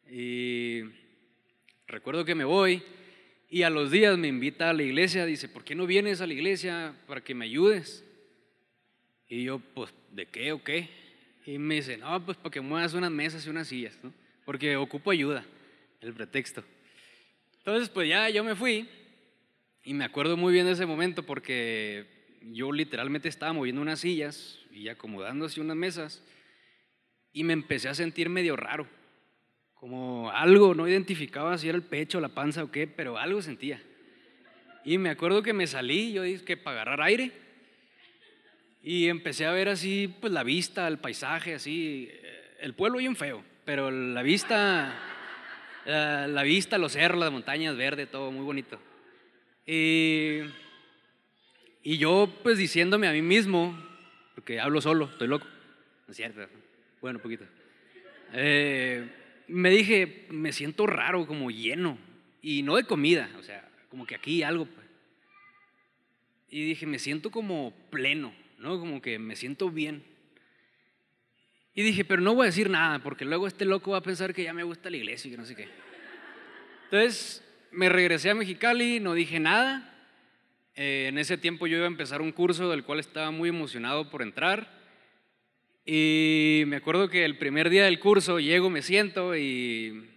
Y 0.10 0.82
recuerdo 1.88 2.26
que 2.26 2.36
me 2.36 2.46
voy 2.46 2.82
y 3.50 3.64
a 3.64 3.70
los 3.70 3.92
días 3.92 4.18
me 4.18 4.28
invita 4.28 4.70
a 4.70 4.74
la 4.74 4.84
iglesia, 4.84 5.26
dice, 5.26 5.48
¿por 5.48 5.64
qué 5.64 5.76
no 5.76 5.86
vienes 5.86 6.22
a 6.22 6.28
la 6.28 6.34
iglesia 6.34 6.96
para 7.06 7.24
que 7.24 7.36
me 7.36 7.46
ayudes? 7.46 8.04
Y 9.28 9.44
yo, 9.44 9.60
pues, 9.60 9.94
¿de 10.12 10.26
qué 10.26 10.52
o 10.52 10.64
qué? 10.64 10.90
Y 11.46 11.58
me 11.58 11.76
dice, 11.76 11.98
no, 11.98 12.24
pues 12.26 12.38
para 12.38 12.52
que 12.52 12.62
muevas 12.62 12.94
unas 12.94 13.12
mesas 13.12 13.46
y 13.46 13.50
unas 13.50 13.68
sillas, 13.68 13.98
¿no? 14.04 14.14
Porque 14.46 14.76
ocupo 14.76 15.12
ayuda, 15.12 15.46
el 16.02 16.14
pretexto. 16.14 16.64
Entonces, 17.58 17.90
pues 17.90 18.10
ya 18.10 18.30
yo 18.30 18.44
me 18.44 18.56
fui 18.56 18.88
y 19.84 19.94
me 19.94 20.06
acuerdo 20.06 20.38
muy 20.38 20.54
bien 20.54 20.66
de 20.66 20.74
ese 20.74 20.86
momento 20.86 21.24
porque 21.24 22.06
yo 22.42 22.72
literalmente 22.72 23.30
estaba 23.30 23.54
moviendo 23.54 23.82
unas 23.82 24.02
sillas 24.02 24.60
y 24.72 24.90
acomodando 24.90 25.46
así 25.46 25.60
unas 25.60 25.78
mesas 25.78 26.24
y 27.32 27.44
me 27.44 27.54
empecé 27.54 27.90
a 27.90 27.96
sentir 27.96 28.30
medio 28.30 28.56
raro 28.56 28.88
como 29.84 30.32
algo, 30.32 30.74
no 30.74 30.88
identificaba 30.88 31.58
si 31.58 31.68
era 31.68 31.76
el 31.76 31.84
pecho, 31.84 32.22
la 32.22 32.30
panza 32.30 32.64
o 32.64 32.72
qué, 32.72 32.88
pero 32.88 33.18
algo 33.18 33.42
sentía. 33.42 33.84
Y 34.86 34.98
me 34.98 35.10
acuerdo 35.10 35.44
que 35.44 35.52
me 35.52 35.68
salí, 35.68 36.14
yo 36.14 36.24
dije 36.24 36.46
que 36.46 36.56
para 36.56 36.78
agarrar 36.78 37.02
aire, 37.02 37.34
y 38.84 39.08
empecé 39.08 39.46
a 39.46 39.52
ver 39.52 39.70
así, 39.70 40.14
pues 40.20 40.34
la 40.34 40.44
vista, 40.44 40.88
el 40.88 41.00
paisaje, 41.00 41.56
así, 41.56 42.10
eh, 42.12 42.58
el 42.60 42.74
pueblo 42.74 43.00
bien 43.00 43.16
feo, 43.16 43.44
pero 43.66 43.90
la 43.90 44.22
vista, 44.22 44.94
la, 45.86 46.28
la 46.28 46.44
vista, 46.44 46.78
los 46.78 46.92
cerros, 46.92 47.20
las 47.20 47.32
montañas, 47.32 47.78
verde, 47.78 48.06
todo 48.06 48.32
muy 48.32 48.44
bonito. 48.44 48.80
Y, 49.66 50.42
y 51.82 51.98
yo 51.98 52.32
pues 52.44 52.58
diciéndome 52.58 53.08
a 53.08 53.14
mí 53.14 53.22
mismo, 53.22 53.76
porque 54.36 54.60
hablo 54.60 54.82
solo, 54.82 55.06
estoy 55.06 55.30
loco, 55.30 55.48
no 56.08 56.12
es 56.12 56.18
cierto, 56.18 56.42
bueno, 57.02 57.20
poquito. 57.20 57.46
Eh, 58.34 59.08
me 59.48 59.70
dije, 59.70 60.26
me 60.30 60.52
siento 60.52 60.88
raro, 60.88 61.28
como 61.28 61.52
lleno. 61.52 61.98
Y 62.42 62.64
no 62.64 62.76
de 62.76 62.84
comida, 62.84 63.30
o 63.40 63.44
sea, 63.44 63.70
como 63.90 64.06
que 64.06 64.16
aquí 64.16 64.44
algo. 64.44 64.66
Pues. 64.66 64.88
Y 66.50 66.66
dije, 66.66 66.86
me 66.86 67.00
siento 67.00 67.32
como 67.32 67.74
pleno, 67.90 68.34
¿no? 68.58 68.80
Como 68.80 69.02
que 69.02 69.20
me 69.20 69.36
siento 69.36 69.70
bien. 69.70 70.04
Y 71.76 71.82
dije, 71.82 72.06
pero 72.06 72.22
no 72.22 72.36
voy 72.36 72.44
a 72.44 72.46
decir 72.48 72.70
nada, 72.70 73.00
porque 73.00 73.26
luego 73.26 73.48
este 73.48 73.66
loco 73.66 73.92
va 73.92 73.98
a 73.98 74.04
pensar 74.04 74.34
que 74.34 74.44
ya 74.44 74.54
me 74.54 74.64
gusta 74.64 74.90
la 74.90 74.98
iglesia 74.98 75.28
y 75.28 75.32
que 75.32 75.38
no 75.38 75.46
sé 75.46 75.56
qué. 75.56 75.68
Entonces 76.86 77.44
me 77.72 77.90
regresé 77.90 78.30
a 78.30 78.36
Mexicali, 78.36 79.00
no 79.00 79.16
dije 79.16 79.40
nada. 79.40 79.90
Eh, 80.76 81.08
en 81.10 81.18
ese 81.18 81.38
tiempo 81.38 81.66
yo 81.66 81.78
iba 81.78 81.86
a 81.86 81.88
empezar 81.88 82.22
un 82.22 82.32
curso 82.32 82.70
del 82.70 82.84
cual 82.84 83.00
estaba 83.00 83.32
muy 83.32 83.50
emocionado 83.50 84.10
por 84.10 84.22
entrar. 84.22 84.82
Y 85.86 86.64
me 86.68 86.78
acuerdo 86.78 87.10
que 87.10 87.26
el 87.26 87.38
primer 87.38 87.70
día 87.70 87.86
del 87.86 88.00
curso 88.00 88.40
llego, 88.40 88.70
me 88.70 88.84
siento 88.84 89.36
y, 89.36 90.10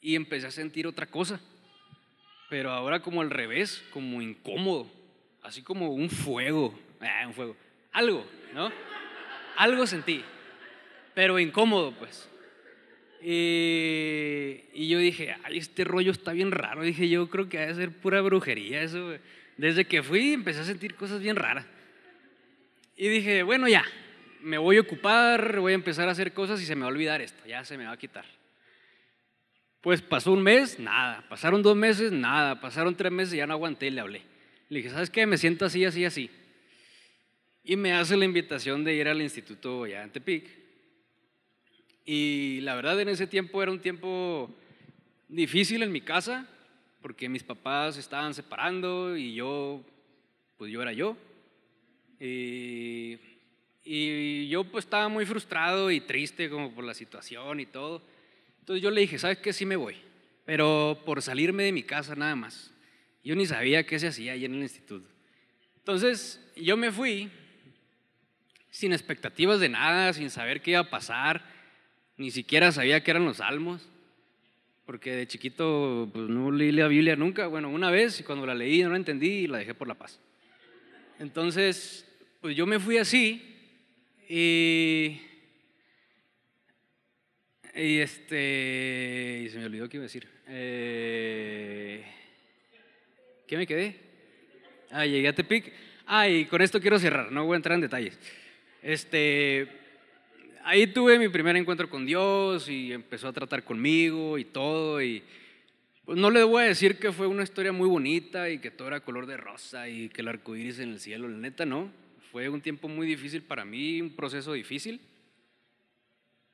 y 0.00 0.14
empecé 0.14 0.46
a 0.46 0.52
sentir 0.52 0.86
otra 0.86 1.06
cosa. 1.06 1.40
Pero 2.48 2.70
ahora 2.70 3.00
como 3.00 3.20
al 3.20 3.30
revés, 3.30 3.84
como 3.90 4.22
incómodo, 4.22 4.88
así 5.42 5.62
como 5.62 5.88
un 5.88 6.08
fuego, 6.08 6.78
ah, 7.00 7.26
un 7.26 7.34
fuego, 7.34 7.56
algo, 7.92 8.26
¿no? 8.52 8.70
Algo 9.56 9.86
sentí, 9.86 10.24
pero 11.14 11.38
incómodo 11.38 11.92
pues. 11.92 12.28
Y, 13.22 14.64
y, 14.74 14.88
yo 14.88 14.98
dije, 14.98 15.34
ay, 15.44 15.56
este 15.56 15.84
rollo 15.84 16.12
está 16.12 16.32
bien 16.32 16.50
raro. 16.50 16.82
Dije, 16.82 17.08
yo 17.08 17.30
creo 17.30 17.48
que 17.48 17.58
debe 17.58 17.74
ser 17.74 17.90
pura 17.90 18.20
brujería 18.20 18.82
eso. 18.82 19.14
Desde 19.56 19.86
que 19.86 20.02
fui 20.02 20.34
empecé 20.34 20.60
a 20.60 20.64
sentir 20.64 20.94
cosas 20.94 21.20
bien 21.20 21.36
raras. 21.36 21.66
Y 22.96 23.08
dije, 23.08 23.42
bueno, 23.42 23.66
ya, 23.66 23.84
me 24.42 24.58
voy 24.58 24.76
a 24.76 24.82
ocupar, 24.82 25.58
voy 25.58 25.72
a 25.72 25.74
empezar 25.74 26.08
a 26.08 26.12
hacer 26.12 26.32
cosas 26.32 26.60
y 26.60 26.66
se 26.66 26.76
me 26.76 26.82
va 26.82 26.88
a 26.88 26.90
olvidar 26.90 27.22
esto, 27.22 27.46
ya 27.46 27.64
se 27.64 27.78
me 27.78 27.86
va 27.86 27.92
a 27.92 27.96
quitar. 27.96 28.26
Pues 29.80 30.00
pasó 30.00 30.32
un 30.32 30.42
mes, 30.42 30.78
nada. 30.78 31.26
Pasaron 31.28 31.62
dos 31.62 31.76
meses, 31.76 32.10
nada. 32.10 32.58
Pasaron 32.58 32.94
tres 32.94 33.12
meses 33.12 33.34
ya 33.34 33.46
no 33.46 33.52
aguanté 33.52 33.88
y 33.88 33.90
le 33.90 34.00
hablé. 34.00 34.22
Le 34.70 34.78
dije, 34.78 34.88
¿sabes 34.88 35.10
qué? 35.10 35.26
Me 35.26 35.36
siento 35.36 35.66
así, 35.66 35.84
así, 35.84 36.06
así. 36.06 36.30
Y 37.64 37.76
me 37.76 37.94
hace 37.94 38.16
la 38.16 38.26
invitación 38.26 38.84
de 38.84 38.94
ir 38.94 39.08
al 39.08 39.22
instituto 39.22 39.86
ya 39.86 40.02
en 40.02 40.10
Tepic. 40.10 40.44
Y 42.04 42.60
la 42.60 42.74
verdad 42.74 43.00
en 43.00 43.08
ese 43.08 43.26
tiempo 43.26 43.62
era 43.62 43.72
un 43.72 43.80
tiempo 43.80 44.54
difícil 45.28 45.82
en 45.82 45.90
mi 45.90 46.02
casa, 46.02 46.46
porque 47.00 47.30
mis 47.30 47.42
papás 47.42 47.96
estaban 47.96 48.34
separando 48.34 49.16
y 49.16 49.34
yo, 49.34 49.82
pues 50.58 50.70
yo 50.70 50.82
era 50.82 50.92
yo. 50.92 51.16
Y 52.20 53.18
yo 54.48 54.64
pues 54.64 54.84
estaba 54.84 55.08
muy 55.08 55.24
frustrado 55.24 55.90
y 55.90 56.00
triste 56.00 56.50
como 56.50 56.74
por 56.74 56.84
la 56.84 56.92
situación 56.92 57.60
y 57.60 57.66
todo. 57.66 58.02
Entonces 58.60 58.82
yo 58.82 58.90
le 58.90 59.00
dije, 59.00 59.18
¿sabes 59.18 59.38
qué? 59.38 59.54
Sí 59.54 59.64
me 59.64 59.76
voy, 59.76 59.96
pero 60.44 61.00
por 61.06 61.22
salirme 61.22 61.64
de 61.64 61.72
mi 61.72 61.82
casa 61.82 62.14
nada 62.14 62.36
más. 62.36 62.72
Yo 63.22 63.34
ni 63.34 63.46
sabía 63.46 63.86
qué 63.86 63.98
se 63.98 64.08
hacía 64.08 64.32
ahí 64.32 64.44
en 64.44 64.54
el 64.54 64.62
instituto. 64.62 65.08
Entonces 65.78 66.40
yo 66.56 66.76
me 66.76 66.92
fui 66.92 67.30
sin 68.74 68.92
expectativas 68.92 69.60
de 69.60 69.68
nada, 69.68 70.12
sin 70.12 70.30
saber 70.30 70.60
qué 70.60 70.72
iba 70.72 70.80
a 70.80 70.90
pasar, 70.90 71.44
ni 72.16 72.32
siquiera 72.32 72.72
sabía 72.72 73.04
qué 73.04 73.12
eran 73.12 73.24
los 73.24 73.36
salmos, 73.36 73.88
porque 74.84 75.14
de 75.14 75.28
chiquito 75.28 76.10
pues, 76.12 76.28
no 76.28 76.50
leí 76.50 76.72
la 76.72 76.88
Biblia 76.88 77.14
nunca. 77.14 77.46
Bueno, 77.46 77.68
una 77.68 77.92
vez 77.92 78.18
y 78.18 78.24
cuando 78.24 78.44
la 78.44 78.54
leí 78.56 78.82
no 78.82 78.90
la 78.90 78.96
entendí 78.96 79.28
y 79.28 79.46
la 79.46 79.58
dejé 79.58 79.74
por 79.74 79.86
la 79.86 79.94
paz. 79.94 80.18
Entonces, 81.20 82.04
pues 82.40 82.56
yo 82.56 82.66
me 82.66 82.80
fui 82.80 82.98
así 82.98 83.44
y, 84.28 85.20
y 87.76 87.98
este, 87.98 89.42
y 89.44 89.50
se 89.50 89.58
me 89.58 89.66
olvidó 89.66 89.88
qué 89.88 89.98
iba 89.98 90.02
a 90.02 90.10
decir. 90.10 90.28
Eh, 90.48 92.04
¿Qué 93.46 93.56
me 93.56 93.68
quedé? 93.68 94.00
Ah, 94.90 95.06
llegué 95.06 95.28
a 95.28 95.32
Tepic. 95.32 95.72
Ah, 96.06 96.28
y 96.28 96.46
con 96.46 96.60
esto 96.60 96.80
quiero 96.80 96.98
cerrar, 96.98 97.30
no 97.30 97.44
voy 97.44 97.54
a 97.54 97.58
entrar 97.58 97.76
en 97.76 97.82
detalles. 97.82 98.18
Este, 98.84 99.66
ahí 100.62 100.86
tuve 100.86 101.18
mi 101.18 101.30
primer 101.30 101.56
encuentro 101.56 101.88
con 101.88 102.04
Dios 102.04 102.68
y 102.68 102.92
empezó 102.92 103.28
a 103.28 103.32
tratar 103.32 103.64
conmigo 103.64 104.36
y 104.36 104.44
todo. 104.44 105.00
Y 105.00 105.24
pues 106.04 106.18
no 106.18 106.30
le 106.30 106.44
voy 106.44 106.64
a 106.64 106.66
decir 106.66 106.98
que 106.98 107.10
fue 107.10 107.26
una 107.26 107.44
historia 107.44 107.72
muy 107.72 107.88
bonita 107.88 108.50
y 108.50 108.58
que 108.58 108.70
todo 108.70 108.88
era 108.88 109.00
color 109.00 109.24
de 109.24 109.38
rosa 109.38 109.88
y 109.88 110.10
que 110.10 110.20
el 110.20 110.28
arco 110.28 110.54
iris 110.54 110.80
en 110.80 110.90
el 110.90 111.00
cielo, 111.00 111.28
la 111.28 111.38
neta, 111.38 111.64
no 111.64 111.90
fue 112.30 112.50
un 112.50 112.60
tiempo 112.60 112.88
muy 112.88 113.06
difícil 113.06 113.42
para 113.42 113.64
mí, 113.64 114.02
un 114.02 114.10
proceso 114.10 114.52
difícil, 114.52 115.00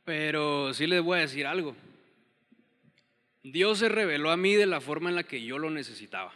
pero 0.05 0.73
sí 0.73 0.87
les 0.87 1.03
voy 1.03 1.19
a 1.19 1.23
decir 1.23 1.47
algo. 1.47 1.75
Dios 3.43 3.79
se 3.79 3.89
reveló 3.89 4.31
a 4.31 4.37
mí 4.37 4.55
de 4.55 4.67
la 4.67 4.81
forma 4.81 5.09
en 5.09 5.17
la 5.17 5.25
que 5.25 5.43
yo 5.43 5.59
lo 5.59 5.71
necesitaba. 5.71 6.33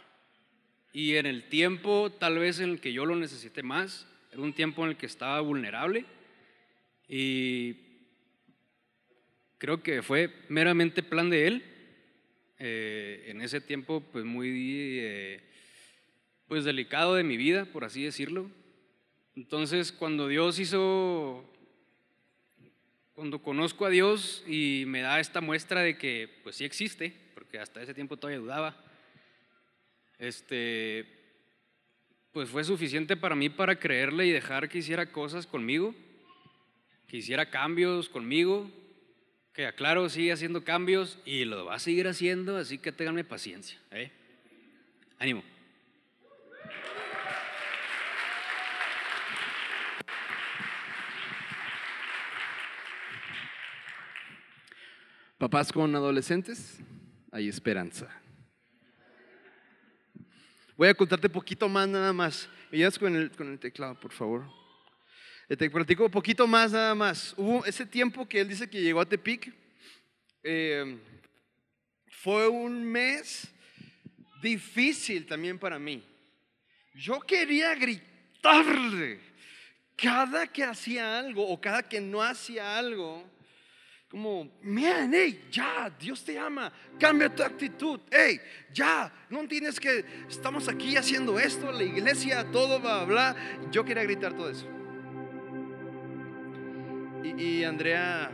Y 0.91 1.15
en 1.15 1.25
el 1.25 1.47
tiempo 1.47 2.11
tal 2.11 2.39
vez 2.39 2.59
en 2.59 2.71
el 2.71 2.81
que 2.81 2.91
yo 2.91 3.05
lo 3.05 3.15
necesité 3.15 3.63
más, 3.63 4.07
un 4.39 4.53
tiempo 4.53 4.83
en 4.83 4.91
el 4.91 4.97
que 4.97 5.05
estaba 5.05 5.39
vulnerable 5.41 6.05
y 7.07 7.75
creo 9.57 9.81
que 9.81 10.01
fue 10.01 10.33
meramente 10.49 11.03
plan 11.03 11.29
de 11.29 11.47
Él. 11.47 11.63
Eh, 12.57 13.25
en 13.27 13.41
ese 13.41 13.59
tiempo 13.59 14.01
pues 14.11 14.23
muy 14.23 14.49
eh, 14.99 15.41
pues 16.47 16.63
delicado 16.63 17.15
de 17.15 17.23
mi 17.23 17.37
vida, 17.37 17.65
por 17.65 17.83
así 17.83 18.03
decirlo. 18.03 18.49
Entonces, 19.35 19.91
cuando 19.91 20.29
Dios 20.29 20.59
hizo, 20.59 21.43
cuando 23.13 23.41
conozco 23.41 23.85
a 23.85 23.89
Dios 23.89 24.43
y 24.47 24.85
me 24.87 25.01
da 25.01 25.19
esta 25.19 25.41
muestra 25.41 25.81
de 25.81 25.97
que, 25.97 26.29
pues 26.43 26.55
sí 26.55 26.63
existe, 26.63 27.13
porque 27.33 27.59
hasta 27.59 27.81
ese 27.81 27.93
tiempo 27.93 28.15
todavía 28.15 28.39
dudaba, 28.39 28.81
este, 30.19 31.14
pues 32.35 32.49
fue 32.49 32.65
suficiente 32.65 33.15
para 33.15 33.33
mí 33.33 33.47
para 33.47 33.79
creerle 33.79 34.25
y 34.25 34.31
dejar 34.31 34.67
que 34.67 34.79
hiciera 34.79 35.09
cosas 35.09 35.47
conmigo, 35.47 35.95
que 37.07 37.15
hiciera 37.15 37.49
cambios 37.49 38.09
conmigo, 38.09 38.69
que 39.53 39.65
aclaro, 39.65 40.09
sigue 40.09 40.33
haciendo 40.33 40.65
cambios 40.65 41.17
y 41.23 41.45
lo 41.45 41.63
va 41.63 41.75
a 41.75 41.79
seguir 41.79 42.09
haciendo, 42.09 42.57
así 42.57 42.77
que 42.77 42.91
ténganme 42.91 43.23
paciencia. 43.23 43.79
¿eh? 43.91 44.11
Ánimo. 45.17 45.45
Papás 55.37 55.71
con 55.71 55.95
adolescentes, 55.95 56.79
hay 57.31 57.47
esperanza. 57.47 58.24
Voy 60.77 60.89
a 60.89 60.93
contarte 60.93 61.29
poquito 61.29 61.69
más 61.69 61.87
nada 61.87 62.11
más. 62.11 62.49
Me 62.69 62.89
con 62.99 63.15
el, 63.15 63.31
con 63.31 63.49
el 63.49 63.57
teclado, 63.57 63.97
por 63.97 64.11
favor. 64.11 64.43
Eh, 65.47 65.55
te 65.55 65.69
platico 65.69 66.05
un 66.05 66.11
poquito 66.11 66.45
más 66.45 66.73
nada 66.73 66.93
más. 66.93 67.33
Hubo 67.37 67.63
ese 67.65 67.85
tiempo 67.85 68.27
que 68.27 68.41
él 68.41 68.49
dice 68.49 68.69
que 68.69 68.81
llegó 68.81 68.99
a 68.99 69.05
Tepic. 69.05 69.53
Eh, 70.43 70.97
fue 72.09 72.49
un 72.49 72.83
mes 72.83 73.47
difícil 74.41 75.25
también 75.25 75.57
para 75.57 75.79
mí. 75.79 76.03
Yo 76.93 77.21
quería 77.21 77.73
gritarle 77.75 79.21
cada 79.95 80.45
que 80.45 80.65
hacía 80.65 81.19
algo 81.19 81.47
o 81.47 81.61
cada 81.61 81.83
que 81.83 82.01
no 82.01 82.21
hacía 82.21 82.77
algo 82.77 83.23
como, 84.09 84.49
man, 84.61 85.11
hey, 85.13 85.47
ya, 85.51 85.91
Dios 85.99 86.23
te 86.23 86.37
ama, 86.37 86.71
cambia 86.99 87.33
tu 87.33 87.41
actitud, 87.41 87.99
hey, 88.11 88.39
ya, 88.71 89.11
no 89.29 89.47
tienes 89.47 89.79
que, 89.79 90.05
estamos 90.29 90.69
aquí 90.69 90.95
haciendo 90.95 91.39
esto, 91.39 91.71
la 91.71 91.83
iglesia, 91.83 92.49
todo, 92.51 92.81
va 92.81 92.99
a 92.99 93.01
hablar. 93.01 93.35
Yo 93.71 93.83
quería 93.83 94.03
gritar 94.03 94.33
todo 94.33 94.49
eso. 94.49 94.67
Y, 97.23 97.63
Andrea, 97.63 98.29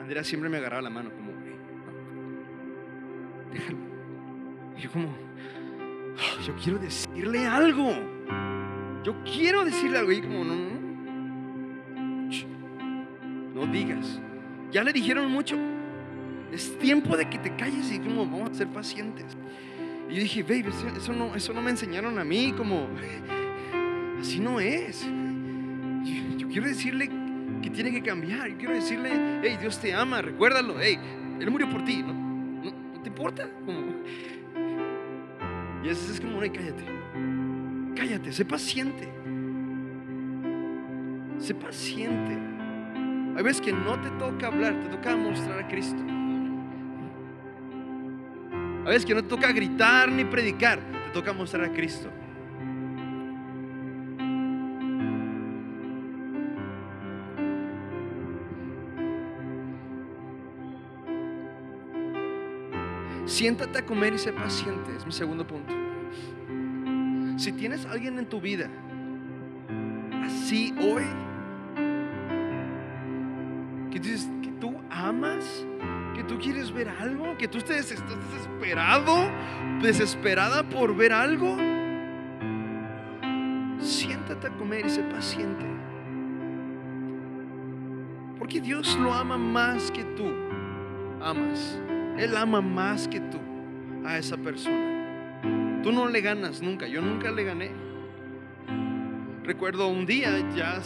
Andrea 0.00 0.24
siempre 0.24 0.50
me 0.50 0.56
agarraba 0.58 0.82
la 0.82 0.90
mano, 0.90 1.10
como, 1.10 1.32
déjalo. 3.52 3.78
yo 4.76 4.90
como, 4.90 5.16
yo 6.44 6.56
quiero 6.56 6.78
decirle 6.80 7.46
algo. 7.46 7.92
Yo 9.04 9.22
quiero 9.24 9.64
decirle 9.64 9.98
algo. 9.98 10.12
Y 10.12 10.20
como, 10.20 10.44
no, 10.44 10.81
no 13.54 13.66
digas. 13.66 14.20
Ya 14.70 14.82
le 14.82 14.92
dijeron 14.92 15.30
mucho. 15.30 15.56
Es 16.50 16.78
tiempo 16.78 17.16
de 17.16 17.28
que 17.28 17.38
te 17.38 17.54
calles 17.56 17.90
y 17.92 17.98
como 17.98 18.26
vamos 18.26 18.50
a 18.50 18.54
ser 18.54 18.68
pacientes. 18.68 19.36
Y 20.08 20.14
yo 20.14 20.20
dije, 20.20 20.42
baby, 20.42 20.70
eso 20.96 21.12
no, 21.12 21.34
eso 21.34 21.52
no 21.54 21.62
me 21.62 21.70
enseñaron 21.70 22.18
a 22.18 22.24
mí, 22.24 22.52
como 22.56 22.88
así 24.20 24.40
no 24.40 24.60
es. 24.60 25.06
Yo, 26.36 26.48
quiero 26.48 26.66
decirle 26.66 27.08
que 27.62 27.70
tiene 27.70 27.90
que 27.90 28.02
cambiar. 28.02 28.48
Yo 28.50 28.58
quiero 28.58 28.74
decirle, 28.74 29.40
hey, 29.42 29.56
Dios 29.60 29.78
te 29.78 29.94
ama, 29.94 30.20
recuérdalo, 30.20 30.76
hey, 30.80 30.98
Él 31.40 31.50
murió 31.50 31.70
por 31.70 31.84
ti, 31.84 32.02
¿no? 32.02 32.12
¿No, 32.12 33.00
te 33.00 33.08
importa? 33.08 33.48
Y 35.82 35.88
eso 35.88 36.12
es 36.12 36.20
como, 36.20 36.42
hey, 36.42 36.50
cállate, 36.54 36.84
cállate, 37.96 38.32
sé 38.32 38.44
paciente. 38.44 39.08
Sé 41.38 41.54
paciente. 41.54 42.51
Hay 43.36 43.42
veces 43.42 43.62
que 43.62 43.72
no 43.72 43.98
te 44.00 44.10
toca 44.10 44.48
hablar, 44.48 44.78
te 44.80 44.88
toca 44.88 45.16
mostrar 45.16 45.58
a 45.58 45.68
Cristo. 45.68 46.02
Hay 48.80 48.88
veces 48.88 49.06
que 49.06 49.14
no 49.14 49.22
te 49.22 49.28
toca 49.28 49.52
gritar 49.52 50.10
ni 50.10 50.24
predicar, 50.24 50.78
te 50.78 51.10
toca 51.12 51.32
mostrar 51.32 51.64
a 51.64 51.72
Cristo. 51.72 52.10
Siéntate 63.24 63.78
a 63.78 63.86
comer 63.86 64.12
y 64.12 64.18
sé 64.18 64.32
paciente, 64.32 64.94
es 64.94 65.06
mi 65.06 65.12
segundo 65.12 65.46
punto. 65.46 65.72
Si 67.38 67.52
tienes 67.52 67.86
alguien 67.86 68.18
en 68.18 68.26
tu 68.26 68.40
vida 68.40 68.68
así 70.22 70.74
hoy, 70.78 71.04
que 76.14 76.24
tú 76.24 76.38
quieres 76.38 76.72
ver 76.72 76.88
algo, 76.88 77.36
que 77.38 77.48
tú 77.48 77.58
estás 77.58 77.88
desesperado, 77.88 79.30
desesperada 79.80 80.62
por 80.68 80.94
ver 80.96 81.12
algo, 81.12 81.56
siéntate 83.78 84.46
a 84.48 84.50
comer 84.50 84.86
y 84.86 84.90
sé 84.90 85.02
paciente. 85.04 85.64
Porque 88.38 88.60
Dios 88.60 88.96
lo 88.98 89.12
ama 89.14 89.38
más 89.38 89.90
que 89.90 90.04
tú 90.04 90.24
amas. 91.22 91.80
Él 92.18 92.36
ama 92.36 92.60
más 92.60 93.08
que 93.08 93.20
tú 93.20 93.38
a 94.04 94.18
esa 94.18 94.36
persona. 94.36 95.80
Tú 95.82 95.92
no 95.92 96.08
le 96.08 96.20
ganas 96.20 96.60
nunca, 96.62 96.86
yo 96.86 97.00
nunca 97.00 97.30
le 97.30 97.44
gané. 97.44 97.70
Recuerdo 99.44 99.88
un 99.88 100.06
día, 100.06 100.30
ya 100.54 100.80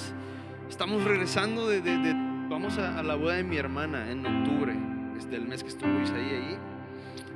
estamos 0.69 1.05
regresando 1.05 1.67
de, 1.69 1.81
de- 1.81 1.99
de- 1.99 2.26
vamos 2.57 2.79
a, 2.79 3.03
la 3.03 3.17
boda 3.17 3.35
de 3.35 3.45
mi 3.45 3.59
hermana 3.59 4.11
en 4.11 4.25
octubre, 4.25 4.75
es 5.19 5.29
del 5.29 5.47
mes 5.47 5.63
que 5.63 5.69
estuvo 5.69 5.91
Isaí 6.01 6.31
ahí, 6.31 6.59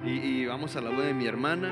y, 0.02 0.10
y 0.10 0.46
vamos 0.46 0.76
a 0.76 0.80
la 0.80 0.88
boda 0.88 1.04
de 1.04 1.12
mi 1.12 1.26
hermana. 1.26 1.68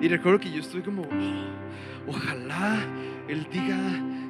Y 0.00 0.08
recuerdo 0.08 0.40
que 0.40 0.50
yo 0.50 0.60
estuve 0.60 0.82
como, 0.82 1.02
"Oh, 1.02 2.10
ojalá 2.10 2.78
él 3.28 3.46
diga 3.52 3.76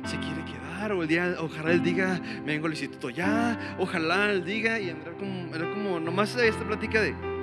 se 0.02 0.18
quiere 0.18 0.44
quedar, 0.46 0.90
o 0.90 1.02
el 1.02 1.08
día, 1.08 1.36
ojalá 1.38 1.70
él 1.70 1.80
diga 1.80 2.20
me 2.44 2.54
vengo 2.54 2.66
al 2.66 2.72
instituto 2.72 3.10
ya, 3.10 3.76
ojalá 3.78 4.28
él 4.32 4.44
diga, 4.44 4.80
y 4.80 4.88
era 4.88 5.12
como, 5.12 5.54
era 5.54 5.70
como 5.70 6.00
nomás 6.00 6.34
esta 6.34 6.64
plática 6.64 7.00
de, 7.02 7.12
no, 7.12 7.36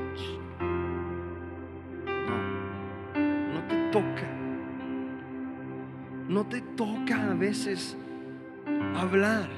no 3.53 3.63
te 3.69 3.75
toca, 3.93 4.27
no 6.27 6.45
te 6.47 6.59
toca 6.59 7.31
a 7.31 7.33
veces 7.33 7.95
hablar, 8.95 9.49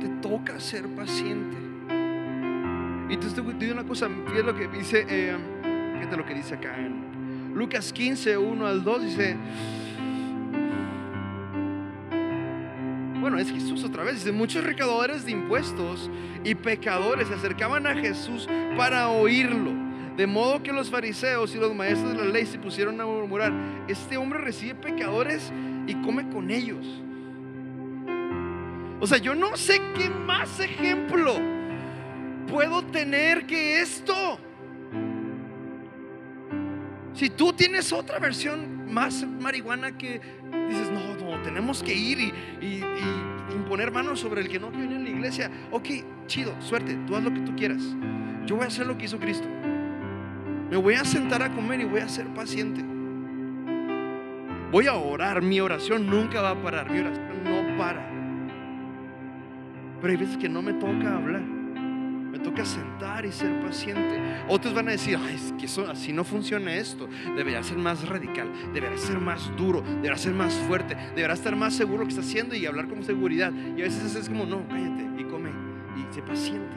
te 0.00 0.08
toca 0.20 0.58
ser 0.60 0.86
paciente. 0.94 1.56
Y 3.08 3.16
te 3.16 3.28
digo 3.28 3.72
una 3.72 3.84
cosa, 3.84 4.08
fíjate 4.08 4.42
lo 4.42 4.56
que 4.56 4.66
dice, 4.68 5.06
eh, 5.08 5.36
fíjate 5.94 6.16
lo 6.16 6.26
que 6.26 6.34
dice 6.34 6.54
acá 6.54 6.76
en 6.76 7.54
Lucas 7.54 7.92
15, 7.92 8.36
1 8.36 8.66
al 8.66 8.82
2, 8.82 9.02
dice, 9.02 9.36
bueno, 13.20 13.38
es 13.38 13.50
Jesús 13.50 13.82
otra 13.84 14.02
vez, 14.02 14.16
dice, 14.16 14.32
muchos 14.32 14.64
recaudadores 14.64 15.24
de 15.24 15.32
impuestos 15.32 16.10
y 16.44 16.54
pecadores 16.54 17.28
se 17.28 17.34
acercaban 17.34 17.86
a 17.86 17.94
Jesús 17.94 18.48
para 18.76 19.08
oírlo. 19.08 19.72
De 20.16 20.26
modo 20.26 20.62
que 20.62 20.72
los 20.72 20.90
fariseos 20.90 21.54
y 21.54 21.58
los 21.58 21.74
maestros 21.74 22.12
de 22.12 22.24
la 22.24 22.30
ley 22.30 22.46
se 22.46 22.58
pusieron 22.58 23.00
a 23.00 23.06
murmurar, 23.06 23.52
este 23.86 24.16
hombre 24.16 24.40
recibe 24.40 24.74
pecadores 24.74 25.52
y 25.86 25.94
come 26.02 26.28
con 26.28 26.50
ellos. 26.50 27.02
O 29.00 29.06
sea, 29.06 29.18
yo 29.18 29.34
no 29.34 29.56
sé 29.56 29.80
qué 29.94 30.08
más 30.08 30.58
ejemplo 30.60 31.34
puedo 32.46 32.82
tener 32.84 33.46
que 33.46 33.80
esto. 33.80 34.38
Si 37.12 37.30
tú 37.30 37.52
tienes 37.52 37.92
otra 37.92 38.18
versión 38.18 38.92
más 38.92 39.26
marihuana 39.26 39.96
que 39.96 40.20
dices, 40.68 40.90
no, 40.90 41.14
no, 41.16 41.42
tenemos 41.42 41.82
que 41.82 41.94
ir 41.94 42.32
y, 42.60 42.82
imponer 43.54 43.90
manos 43.90 44.20
sobre 44.20 44.42
el 44.42 44.48
que 44.48 44.60
no 44.60 44.70
viene 44.70 44.96
en 44.96 45.04
la 45.04 45.10
iglesia. 45.10 45.50
Ok, 45.70 45.88
chido, 46.26 46.54
suerte, 46.60 46.96
tú 47.06 47.16
haz 47.16 47.24
lo 47.24 47.32
que 47.32 47.40
tú 47.40 47.56
quieras. 47.56 47.82
Yo 48.44 48.56
voy 48.56 48.64
a 48.64 48.68
hacer 48.68 48.86
lo 48.86 48.96
que 48.96 49.06
hizo 49.06 49.18
Cristo. 49.18 49.48
Me 50.70 50.76
voy 50.76 50.94
a 50.94 51.04
sentar 51.04 51.42
a 51.42 51.52
comer 51.52 51.80
y 51.80 51.84
voy 51.84 52.00
a 52.00 52.08
ser 52.08 52.26
paciente. 52.28 52.82
Voy 54.70 54.86
a 54.86 54.94
orar, 54.94 55.42
mi 55.42 55.60
oración 55.60 56.06
nunca 56.06 56.42
va 56.42 56.50
a 56.50 56.62
parar, 56.62 56.90
mi 56.90 56.98
oración 56.98 57.44
no 57.44 57.78
para. 57.78 58.15
Pero 60.00 60.10
hay 60.10 60.16
veces 60.16 60.36
que 60.36 60.48
no 60.48 60.62
me 60.62 60.74
toca 60.74 61.16
hablar. 61.16 61.42
Me 61.42 62.38
toca 62.38 62.64
sentar 62.66 63.24
y 63.24 63.32
ser 63.32 63.60
paciente. 63.60 64.20
Otros 64.48 64.74
van 64.74 64.88
a 64.88 64.90
decir, 64.90 65.18
Ay, 65.18 65.34
es 65.34 65.54
que 65.58 65.66
eso, 65.66 65.88
así 65.88 66.12
no 66.12 66.22
funciona 66.22 66.74
esto. 66.74 67.08
Debería 67.34 67.62
ser 67.62 67.78
más 67.78 68.06
radical, 68.06 68.52
debería 68.74 68.98
ser 68.98 69.18
más 69.18 69.54
duro, 69.56 69.80
debería 69.80 70.18
ser 70.18 70.34
más 70.34 70.52
fuerte, 70.68 70.94
debería 71.14 71.32
estar 71.32 71.56
más 71.56 71.74
seguro 71.74 72.00
lo 72.00 72.04
que 72.04 72.10
está 72.10 72.20
haciendo 72.20 72.54
y 72.54 72.66
hablar 72.66 72.88
con 72.88 73.02
seguridad. 73.04 73.52
Y 73.76 73.80
a 73.80 73.84
veces 73.84 74.14
es 74.14 74.28
como, 74.28 74.44
no, 74.44 74.68
cállate 74.68 75.06
y 75.18 75.24
come 75.24 75.50
y 75.96 76.14
sé 76.14 76.20
paciente. 76.22 76.76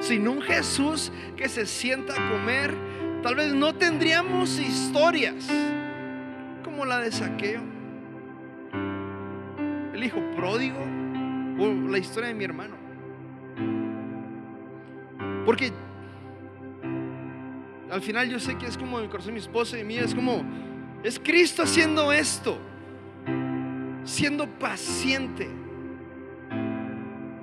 Sin 0.00 0.28
un 0.28 0.42
Jesús 0.42 1.10
que 1.36 1.48
se 1.48 1.66
sienta 1.66 2.12
a 2.12 2.30
comer, 2.30 2.74
tal 3.22 3.34
vez 3.36 3.54
no 3.54 3.74
tendríamos 3.74 4.58
historias 4.58 5.48
como 6.62 6.84
la 6.84 6.98
de 6.98 7.10
Saqueo, 7.10 7.73
hijo 10.04 10.20
pródigo 10.36 10.78
o 11.58 11.88
la 11.88 11.98
historia 11.98 12.28
de 12.28 12.34
mi 12.34 12.44
hermano. 12.44 12.76
Porque 15.44 15.72
al 17.90 18.00
final 18.00 18.28
yo 18.28 18.38
sé 18.40 18.56
que 18.56 18.66
es 18.66 18.76
como 18.76 18.98
el 18.98 19.08
corazón 19.08 19.28
de 19.28 19.32
mi 19.34 19.40
esposa 19.40 19.78
y 19.78 19.84
mía, 19.84 20.02
es 20.02 20.14
como, 20.14 20.44
es 21.02 21.18
Cristo 21.18 21.62
haciendo 21.62 22.12
esto, 22.12 22.58
siendo 24.04 24.48
paciente. 24.48 25.48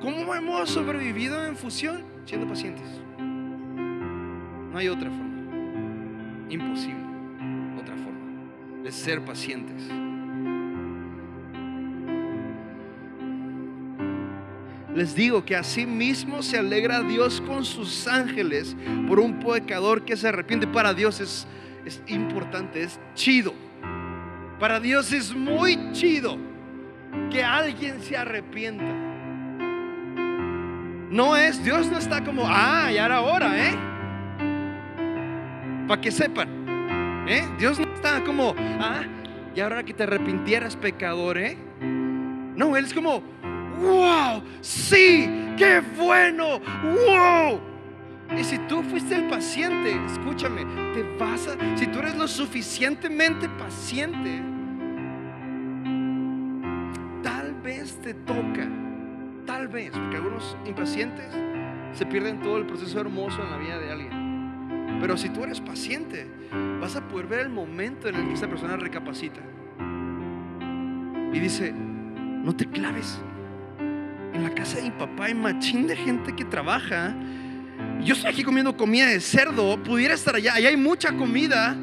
¿Cómo 0.02 0.34
hemos 0.34 0.70
sobrevivido 0.70 1.46
en 1.46 1.56
fusión? 1.56 2.04
Siendo 2.26 2.48
pacientes. 2.48 3.02
No 3.18 4.78
hay 4.78 4.88
otra 4.88 5.10
forma. 5.10 6.48
Imposible. 6.50 7.06
Otra 7.80 7.96
forma. 7.96 8.82
De 8.84 8.92
ser 8.92 9.24
pacientes. 9.24 9.90
Les 14.96 15.16
digo 15.16 15.46
que 15.46 15.56
así 15.56 15.86
mismo 15.86 16.44
se 16.44 16.58
alegra 16.58 17.02
Dios 17.02 17.42
con 17.42 17.64
sus 17.64 18.08
ángeles 18.08 18.76
por 19.08 19.20
un 19.20 19.40
pecador 19.40 20.04
que 20.04 20.18
se 20.18 20.28
arrepiente. 20.28 20.68
Para 20.68 20.94
Dios 20.94 21.22
es, 21.22 21.48
es 21.86 22.02
importante, 22.08 22.84
es 22.84 23.00
chido. 23.16 23.54
Para 24.60 24.80
Dios 24.80 25.14
es 25.14 25.34
muy 25.34 25.92
chido 25.94 26.38
que 27.32 27.44
alguien 27.44 28.02
se 28.02 28.18
arrepienta. 28.18 29.12
No 31.10 31.36
es, 31.36 31.64
Dios 31.64 31.90
no 31.90 31.98
está 31.98 32.24
como, 32.24 32.44
ah, 32.46 32.92
ya 32.92 33.06
era 33.06 33.22
hora, 33.22 33.68
¿eh? 33.68 33.76
Para 35.88 36.00
que 36.00 36.12
sepan, 36.12 37.28
¿eh? 37.28 37.44
Dios 37.58 37.80
no 37.80 37.94
está 37.94 38.24
como, 38.24 38.56
ah, 38.58 39.04
ya 39.54 39.66
era 39.66 39.76
hora 39.76 39.84
que 39.84 39.94
te 39.94 40.04
arrepintieras, 40.04 40.76
pecador, 40.78 41.38
¿eh? 41.38 41.58
No, 42.56 42.78
Él 42.78 42.86
es 42.86 42.94
como, 42.94 43.24
wow, 43.82 44.44
sí, 44.62 45.30
qué 45.58 45.82
bueno, 45.98 46.60
wow. 46.84 47.60
Y 48.38 48.44
si 48.44 48.58
tú 48.60 48.82
fuiste 48.84 49.16
el 49.16 49.28
paciente, 49.28 49.94
escúchame, 50.06 50.66
te 50.94 51.04
vas 51.18 51.48
a, 51.48 51.78
si 51.78 51.88
tú 51.88 52.00
eres 52.00 52.16
lo 52.16 52.28
suficientemente 52.28 53.50
paciente, 53.50 54.42
tal 57.22 57.54
vez 57.62 58.00
te 58.00 58.14
toca, 58.14 58.70
tal 59.46 59.68
vez, 59.68 59.92
porque 59.92 60.16
algunos 60.16 60.56
impacientes 60.66 61.26
se 61.94 62.06
pierden 62.06 62.40
todo 62.42 62.58
el 62.58 62.66
proceso 62.66 63.02
hermoso 63.02 63.44
en 63.44 63.52
la 63.52 63.58
vida 63.58 63.80
de 63.80 63.92
alguien. 63.92 65.00
Pero 65.02 65.18
si 65.18 65.30
tú 65.30 65.44
eres 65.44 65.60
paciente, 65.60 66.28
vas 66.80 66.96
a 66.96 67.08
poder 67.08 67.28
ver 67.28 67.40
el 67.42 67.50
momento 67.50 68.08
en 68.08 68.16
el 68.16 68.28
que 68.28 68.34
esa 68.34 68.48
persona 68.48 68.78
recapacita 68.78 69.42
y 71.34 71.40
dice, 71.40 71.74
no 71.74 72.56
te 72.56 72.66
claves. 72.66 73.22
En 74.34 74.44
la 74.44 74.50
casa 74.52 74.78
de 74.78 74.84
mi 74.84 74.92
papá 74.92 75.26
hay 75.26 75.34
machín 75.34 75.88
de 75.88 75.96
gente 75.96 76.36
que 76.36 76.46
trabaja. 76.46 77.14
Yo 78.04 78.14
estoy 78.14 78.32
aquí 78.32 78.44
comiendo 78.44 78.76
comida 78.76 79.08
de 79.08 79.20
cerdo, 79.20 79.82
pudiera 79.84 80.14
estar 80.14 80.36
allá, 80.36 80.54
allá 80.54 80.70
hay 80.70 80.78
mucha 80.78 81.12
comida. 81.14 81.76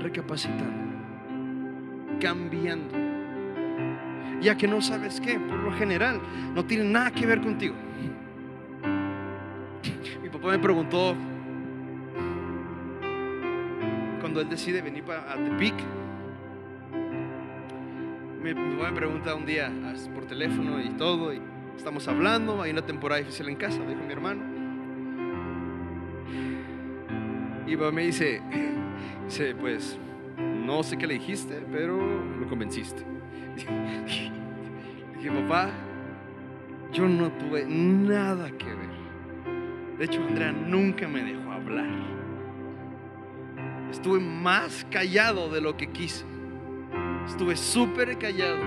Recapacitando, 0.00 0.64
cambiando. 2.20 2.94
Ya 4.40 4.56
que 4.56 4.66
no 4.66 4.82
sabes 4.82 5.20
qué, 5.20 5.38
por 5.38 5.58
lo 5.60 5.72
general, 5.72 6.20
no 6.54 6.64
tiene 6.64 6.84
nada 6.84 7.12
que 7.12 7.24
ver 7.24 7.40
contigo. 7.40 7.76
Mi 10.20 10.28
papá 10.28 10.48
me 10.48 10.58
preguntó, 10.58 11.14
cuando 14.20 14.40
él 14.40 14.48
decide 14.48 14.82
venir 14.82 15.04
a 15.10 15.36
Tepic, 15.36 15.74
me, 18.42 18.54
me 18.54 18.92
pregunta 18.92 19.34
un 19.34 19.46
día 19.46 19.72
por 20.14 20.26
teléfono 20.26 20.80
y 20.80 20.90
todo, 20.90 21.32
y 21.32 21.40
estamos 21.76 22.08
hablando, 22.08 22.60
hay 22.60 22.72
una 22.72 22.84
temporada 22.84 23.20
difícil 23.20 23.48
en 23.48 23.56
casa, 23.56 23.78
dijo 23.86 24.02
mi 24.04 24.12
hermano. 24.12 24.42
Y 27.66 27.76
me 27.76 28.02
dice, 28.02 28.42
dice, 29.24 29.54
pues, 29.54 29.98
no 30.36 30.82
sé 30.82 30.98
qué 30.98 31.06
le 31.06 31.14
dijiste, 31.14 31.64
pero 31.70 31.96
lo 32.38 32.46
convenciste. 32.48 33.02
Dije, 35.16 35.30
papá, 35.42 35.70
yo 36.92 37.08
no 37.08 37.30
tuve 37.32 37.64
nada 37.64 38.50
que 38.50 38.66
ver. 38.66 38.90
De 39.98 40.04
hecho, 40.04 40.20
Andrea 40.22 40.52
nunca 40.52 41.06
me 41.06 41.22
dejó 41.22 41.52
hablar. 41.52 41.88
Estuve 43.90 44.18
más 44.20 44.84
callado 44.90 45.48
de 45.48 45.60
lo 45.60 45.76
que 45.76 45.86
quise. 45.90 46.31
Estuve 47.26 47.56
súper 47.56 48.18
callado. 48.18 48.58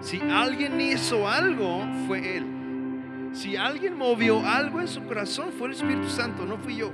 Si 0.00 0.20
alguien 0.20 0.80
hizo 0.80 1.28
algo, 1.28 1.86
fue 2.06 2.36
Él. 2.38 2.46
Si 3.32 3.56
alguien 3.56 3.96
movió 3.96 4.44
algo 4.44 4.80
en 4.80 4.88
su 4.88 5.02
corazón, 5.04 5.50
fue 5.56 5.68
el 5.68 5.74
Espíritu 5.74 6.08
Santo, 6.08 6.44
no 6.44 6.58
fui 6.58 6.76
yo. 6.76 6.92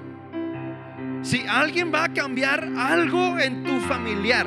Si 1.22 1.46
alguien 1.48 1.92
va 1.92 2.04
a 2.04 2.08
cambiar 2.12 2.68
algo 2.76 3.38
en 3.38 3.64
tu 3.64 3.80
familiar, 3.80 4.46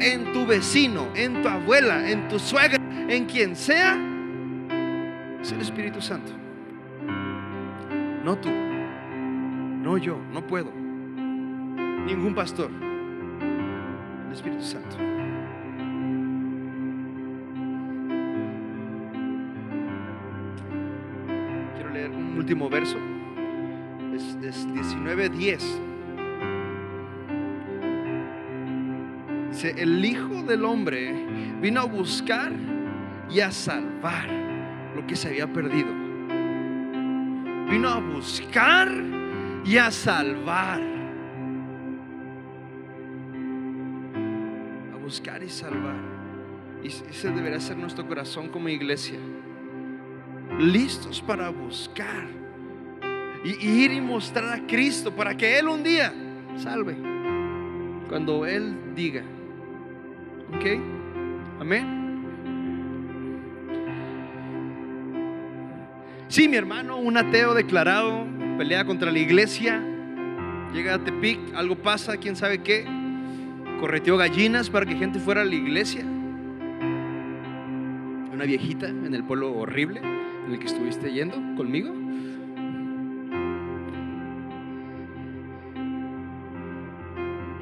en 0.00 0.32
tu 0.32 0.46
vecino, 0.46 1.08
en 1.14 1.40
tu 1.42 1.48
abuela, 1.48 2.10
en 2.10 2.28
tu 2.28 2.38
suegra, 2.38 2.78
en 3.08 3.24
quien 3.24 3.56
sea, 3.56 3.98
es 5.40 5.52
el 5.52 5.60
Espíritu 5.60 6.00
Santo. 6.02 6.32
No 8.22 8.36
tú, 8.36 8.50
no 8.50 9.96
yo, 9.96 10.20
no 10.32 10.46
puedo. 10.46 10.70
Ningún 10.74 12.34
pastor. 12.34 12.70
El 14.26 14.32
Espíritu 14.32 14.62
Santo. 14.62 14.96
Último 22.50 22.68
verso. 22.68 22.98
Es, 24.12 24.36
es 24.42 24.66
19.10. 24.66 25.60
el 29.76 30.04
Hijo 30.04 30.42
del 30.42 30.64
Hombre 30.64 31.12
vino 31.60 31.82
a 31.82 31.84
buscar 31.84 32.50
y 33.30 33.38
a 33.40 33.52
salvar 33.52 34.28
lo 34.96 35.06
que 35.06 35.14
se 35.14 35.28
había 35.28 35.46
perdido. 35.46 35.92
Vino 37.70 37.88
a 37.88 38.00
buscar 38.00 38.90
y 39.64 39.76
a 39.76 39.92
salvar. 39.92 40.80
A 44.92 44.96
buscar 44.96 45.40
y 45.44 45.48
salvar. 45.48 46.00
Y 46.82 46.88
ese 46.88 47.30
debería 47.30 47.60
ser 47.60 47.76
nuestro 47.76 48.08
corazón 48.08 48.48
como 48.48 48.68
iglesia. 48.68 49.20
Listos 50.58 51.22
para 51.22 51.50
buscar. 51.50 52.39
Y 53.44 53.66
ir 53.66 53.92
y 53.92 54.00
mostrar 54.00 54.52
a 54.52 54.66
Cristo 54.66 55.14
para 55.14 55.36
que 55.36 55.58
Él 55.58 55.68
un 55.68 55.82
día 55.82 56.12
salve. 56.56 56.96
Cuando 58.08 58.44
Él 58.44 58.94
diga, 58.94 59.22
¿Ok? 60.54 60.64
Amén. 61.60 62.00
Sí, 66.28 66.48
mi 66.48 66.56
hermano, 66.56 66.96
un 66.96 67.16
ateo 67.16 67.54
declarado, 67.54 68.26
pelea 68.56 68.84
contra 68.84 69.10
la 69.10 69.18
iglesia, 69.18 69.82
llega 70.72 70.94
a 70.94 71.04
Tepic, 71.04 71.40
algo 71.54 71.76
pasa, 71.76 72.16
quién 72.16 72.36
sabe 72.36 72.62
qué, 72.62 72.84
correteó 73.80 74.16
gallinas 74.16 74.70
para 74.70 74.86
que 74.86 74.96
gente 74.96 75.18
fuera 75.18 75.42
a 75.42 75.44
la 75.44 75.54
iglesia. 75.54 76.04
Una 78.32 78.44
viejita 78.44 78.88
en 78.88 79.14
el 79.14 79.24
pueblo 79.24 79.52
horrible 79.54 80.00
en 80.00 80.52
el 80.52 80.58
que 80.58 80.66
estuviste 80.66 81.12
yendo 81.12 81.36
conmigo. 81.56 81.99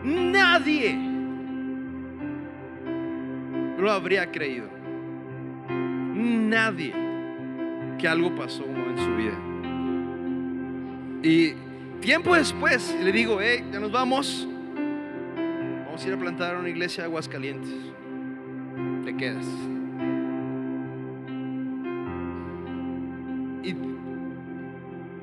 Nadie 0.05 0.97
lo 3.79 3.91
habría 3.91 4.31
creído. 4.31 4.69
Nadie 5.69 6.95
que 7.99 8.09
algo 8.09 8.35
pasó 8.35 8.65
en 8.65 8.99
su 8.99 9.17
vida. 9.17 9.39
Y 11.23 11.55
tiempo 12.01 12.35
después 12.35 12.97
le 13.03 13.13
digo, 13.13 13.39
hey, 13.41 13.65
ya 13.73 13.81
nos 13.81 13.91
vamos. 13.91 14.47
Vamos 15.87 16.05
a 16.05 16.09
ir 16.09 16.15
a 16.15 16.19
plantar 16.19 16.57
una 16.57 16.69
iglesia 16.69 17.03
de 17.03 17.09
Aguascalientes. 17.09 17.75
Te 19.05 19.17
quedas. 19.17 19.47
Y 23.65 23.75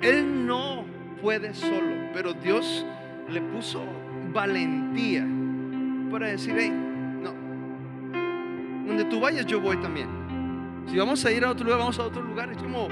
él 0.01 0.45
no 0.45 0.85
puede 1.21 1.53
solo, 1.53 2.09
pero 2.13 2.33
Dios 2.33 2.85
le 3.29 3.41
puso 3.41 3.81
valentía 4.35 5.25
para 6.11 6.27
decir, 6.27 6.53
hey, 6.59 6.71
donde 8.85 9.05
tú 9.05 9.19
vayas, 9.19 9.45
yo 9.45 9.59
voy 9.59 9.77
también. 9.77 10.07
Si 10.87 10.97
vamos 10.97 11.25
a 11.25 11.31
ir 11.31 11.43
a 11.43 11.49
otro 11.49 11.63
lugar, 11.63 11.79
vamos 11.79 11.97
a 11.97 12.03
otro 12.03 12.21
lugar. 12.21 12.51
Es 12.51 12.57
como, 12.57 12.87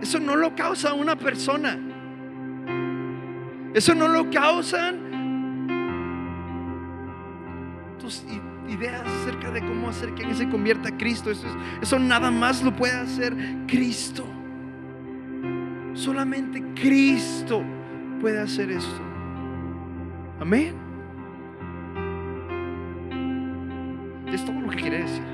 eso 0.00 0.18
no 0.18 0.34
lo 0.34 0.54
causa 0.56 0.94
una 0.94 1.16
persona. 1.16 1.78
Eso 3.74 3.94
no 3.94 4.08
lo 4.08 4.30
causan 4.30 5.06
tus 8.00 8.24
ideas 8.68 9.02
acerca 9.02 9.50
de 9.50 9.60
cómo 9.60 9.90
hacer 9.90 10.14
que 10.14 10.22
alguien 10.22 10.38
se 10.38 10.48
convierta 10.48 10.88
a 10.88 10.96
Cristo. 10.96 11.30
Eso, 11.30 11.46
eso 11.80 11.98
nada 11.98 12.30
más 12.30 12.62
lo 12.62 12.74
puede 12.74 12.94
hacer 12.94 13.36
Cristo. 13.66 14.26
Solamente 16.06 16.62
Cristo 16.80 17.64
puede 18.20 18.38
hacer 18.38 18.70
esto. 18.70 19.00
Amén. 20.38 20.72
Es 24.32 24.44
todo 24.44 24.60
lo 24.60 24.70
que 24.70 24.76
quiere 24.76 24.98
decir. 24.98 25.24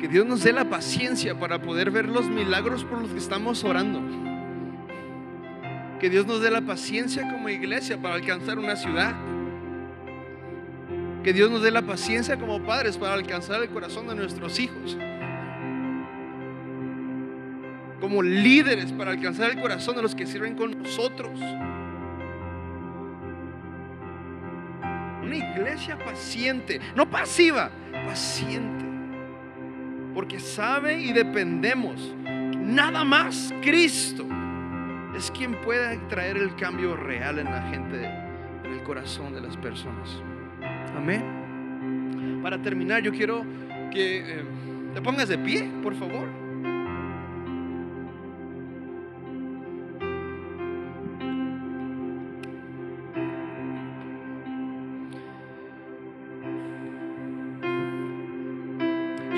Que 0.00 0.08
Dios 0.08 0.24
nos 0.24 0.44
dé 0.44 0.54
la 0.54 0.70
paciencia 0.70 1.38
para 1.38 1.60
poder 1.60 1.90
ver 1.90 2.08
los 2.08 2.26
milagros 2.30 2.84
por 2.84 3.02
los 3.02 3.10
que 3.10 3.18
estamos 3.18 3.62
orando. 3.64 4.00
Que 6.00 6.08
Dios 6.08 6.26
nos 6.26 6.40
dé 6.40 6.50
la 6.50 6.62
paciencia 6.62 7.30
como 7.30 7.50
iglesia 7.50 8.00
para 8.00 8.14
alcanzar 8.14 8.58
una 8.58 8.76
ciudad. 8.76 9.14
Que 11.22 11.34
Dios 11.34 11.50
nos 11.50 11.62
dé 11.62 11.70
la 11.70 11.82
paciencia 11.82 12.38
como 12.38 12.62
padres 12.62 12.96
para 12.96 13.12
alcanzar 13.12 13.62
el 13.62 13.68
corazón 13.68 14.08
de 14.08 14.14
nuestros 14.14 14.58
hijos. 14.58 14.96
Como 18.04 18.22
líderes 18.22 18.92
para 18.92 19.12
alcanzar 19.12 19.50
el 19.52 19.58
corazón 19.62 19.96
de 19.96 20.02
los 20.02 20.14
que 20.14 20.26
sirven 20.26 20.54
con 20.54 20.78
nosotros. 20.78 21.40
Una 25.22 25.34
iglesia 25.34 25.96
paciente, 25.96 26.82
no 26.94 27.08
pasiva, 27.08 27.70
paciente. 28.06 28.84
Porque 30.12 30.38
sabe 30.38 31.00
y 31.00 31.14
dependemos. 31.14 32.14
Nada 32.26 33.04
más 33.04 33.54
Cristo 33.62 34.26
es 35.16 35.30
quien 35.30 35.54
puede 35.62 35.96
traer 36.10 36.36
el 36.36 36.54
cambio 36.56 36.96
real 36.96 37.38
en 37.38 37.46
la 37.46 37.62
gente, 37.70 38.04
en 38.64 38.70
el 38.70 38.82
corazón 38.82 39.32
de 39.32 39.40
las 39.40 39.56
personas. 39.56 40.10
Amén. 40.94 42.40
Para 42.42 42.60
terminar, 42.60 43.00
yo 43.00 43.12
quiero 43.12 43.46
que 43.90 44.18
eh, 44.18 44.44
te 44.92 45.00
pongas 45.00 45.26
de 45.30 45.38
pie, 45.38 45.70
por 45.82 45.94
favor. 45.94 46.43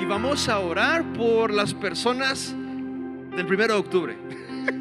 Vamos 0.05 0.47
a 0.49 0.59
orar 0.59 1.03
por 1.13 1.53
las 1.53 1.73
personas 1.73 2.55
del 3.35 3.45
primero 3.45 3.73
de 3.73 3.79
octubre. 3.79 4.17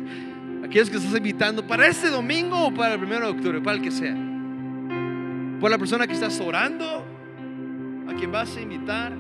Aquellos 0.65 0.91
que 0.91 0.97
estás 0.97 1.17
invitando 1.17 1.67
para 1.67 1.87
este 1.87 2.09
domingo 2.11 2.67
o 2.67 2.75
para 2.75 2.95
el 2.95 2.99
primero 2.99 3.27
de 3.27 3.33
octubre, 3.33 3.61
para 3.61 3.77
el 3.77 3.83
que 3.83 3.91
sea. 3.91 4.17
Por 5.61 5.71
la 5.71 5.79
persona 5.79 6.07
que 6.07 6.13
estás 6.13 6.41
orando, 6.41 7.05
a 8.09 8.15
quien 8.15 8.33
vas 8.33 8.57
a 8.57 8.61
invitar. 8.61 9.13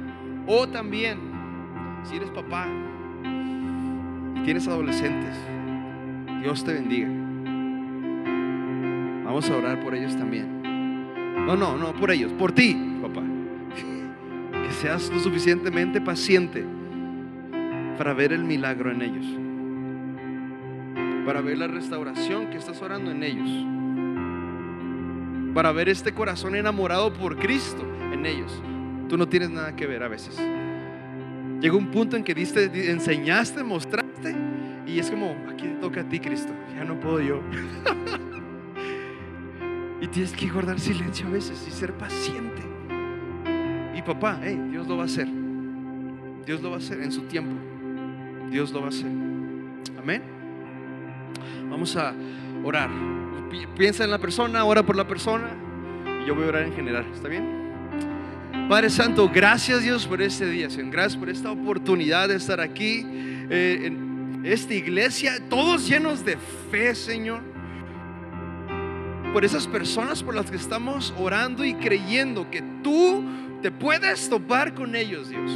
O 0.46 0.68
también, 0.68 1.18
si 2.04 2.16
eres 2.16 2.30
papá 2.30 2.68
y 4.36 4.42
tienes 4.44 4.68
adolescentes, 4.68 5.34
Dios 6.40 6.62
te 6.62 6.72
bendiga. 6.72 7.08
Vamos 9.24 9.50
a 9.50 9.56
orar 9.56 9.80
por 9.80 9.94
ellos 9.94 10.16
también. 10.16 10.62
No, 11.46 11.56
no, 11.56 11.76
no, 11.76 11.92
por 11.94 12.10
ellos, 12.12 12.32
por 12.32 12.52
ti, 12.52 12.85
seas 14.80 15.10
lo 15.10 15.20
suficientemente 15.20 16.00
paciente 16.00 16.64
para 17.96 18.12
ver 18.12 18.32
el 18.32 18.44
milagro 18.44 18.90
en 18.90 19.02
ellos. 19.02 19.26
para 21.24 21.40
ver 21.40 21.58
la 21.58 21.66
restauración 21.66 22.50
que 22.50 22.56
estás 22.56 22.80
orando 22.82 23.10
en 23.10 23.24
ellos, 23.24 23.50
para 25.52 25.72
ver 25.72 25.88
este 25.88 26.12
corazón 26.12 26.54
enamorado 26.54 27.12
por 27.12 27.36
Cristo 27.36 27.84
en 28.12 28.24
ellos. 28.24 28.62
Tú 29.08 29.18
no 29.18 29.28
tienes 29.28 29.50
nada 29.50 29.74
que 29.74 29.88
ver 29.88 30.04
a 30.04 30.08
veces. 30.08 30.38
Llega 31.60 31.76
un 31.76 31.90
punto 31.90 32.16
en 32.16 32.22
que 32.22 32.32
diste, 32.32 32.92
enseñaste, 32.92 33.64
mostraste 33.64 34.36
y 34.86 35.00
es 35.00 35.10
como, 35.10 35.34
aquí 35.50 35.66
toca 35.80 36.02
a 36.02 36.08
ti 36.08 36.20
Cristo, 36.20 36.52
ya 36.76 36.84
no 36.84 37.00
puedo 37.00 37.20
yo. 37.20 37.40
y 40.00 40.06
tienes 40.06 40.32
que 40.32 40.48
guardar 40.48 40.78
silencio 40.78 41.26
a 41.26 41.30
veces 41.30 41.66
y 41.66 41.72
ser 41.72 41.92
paciente. 41.94 42.65
Papá, 44.06 44.38
Dios 44.70 44.86
lo 44.86 44.96
va 44.96 45.02
a 45.02 45.06
hacer. 45.06 45.26
Dios 46.46 46.62
lo 46.62 46.70
va 46.70 46.76
a 46.76 46.78
hacer 46.78 47.02
en 47.02 47.10
su 47.10 47.22
tiempo. 47.22 47.54
Dios 48.50 48.70
lo 48.70 48.80
va 48.80 48.86
a 48.86 48.90
hacer. 48.90 49.10
Amén. 49.98 50.22
Vamos 51.68 51.96
a 51.96 52.14
orar. 52.62 52.88
Piensa 53.76 54.04
en 54.04 54.10
la 54.10 54.18
persona, 54.18 54.64
ora 54.64 54.84
por 54.84 54.94
la 54.94 55.08
persona. 55.08 55.50
Y 56.22 56.28
yo 56.28 56.36
voy 56.36 56.44
a 56.44 56.48
orar 56.48 56.62
en 56.62 56.74
general. 56.74 57.04
¿Está 57.12 57.28
bien? 57.28 57.44
Padre 58.68 58.90
Santo, 58.90 59.28
gracias 59.32 59.82
Dios 59.82 60.06
por 60.06 60.22
este 60.22 60.46
día, 60.46 60.70
Señor. 60.70 60.92
Gracias 60.92 61.16
por 61.16 61.28
esta 61.28 61.50
oportunidad 61.50 62.28
de 62.28 62.36
estar 62.36 62.60
aquí 62.60 63.04
eh, 63.50 63.82
en 63.84 64.42
esta 64.44 64.74
iglesia, 64.74 65.40
todos 65.48 65.88
llenos 65.88 66.24
de 66.24 66.36
fe, 66.70 66.94
Señor. 66.94 67.40
Por 69.32 69.44
esas 69.44 69.66
personas 69.66 70.22
por 70.22 70.34
las 70.34 70.50
que 70.50 70.56
estamos 70.56 71.12
orando 71.18 71.64
y 71.64 71.74
creyendo 71.74 72.48
que 72.50 72.62
tú 72.82 73.24
te 73.66 73.72
puedes 73.72 74.28
topar 74.28 74.74
con 74.74 74.94
ellos, 74.94 75.28
Dios. 75.28 75.50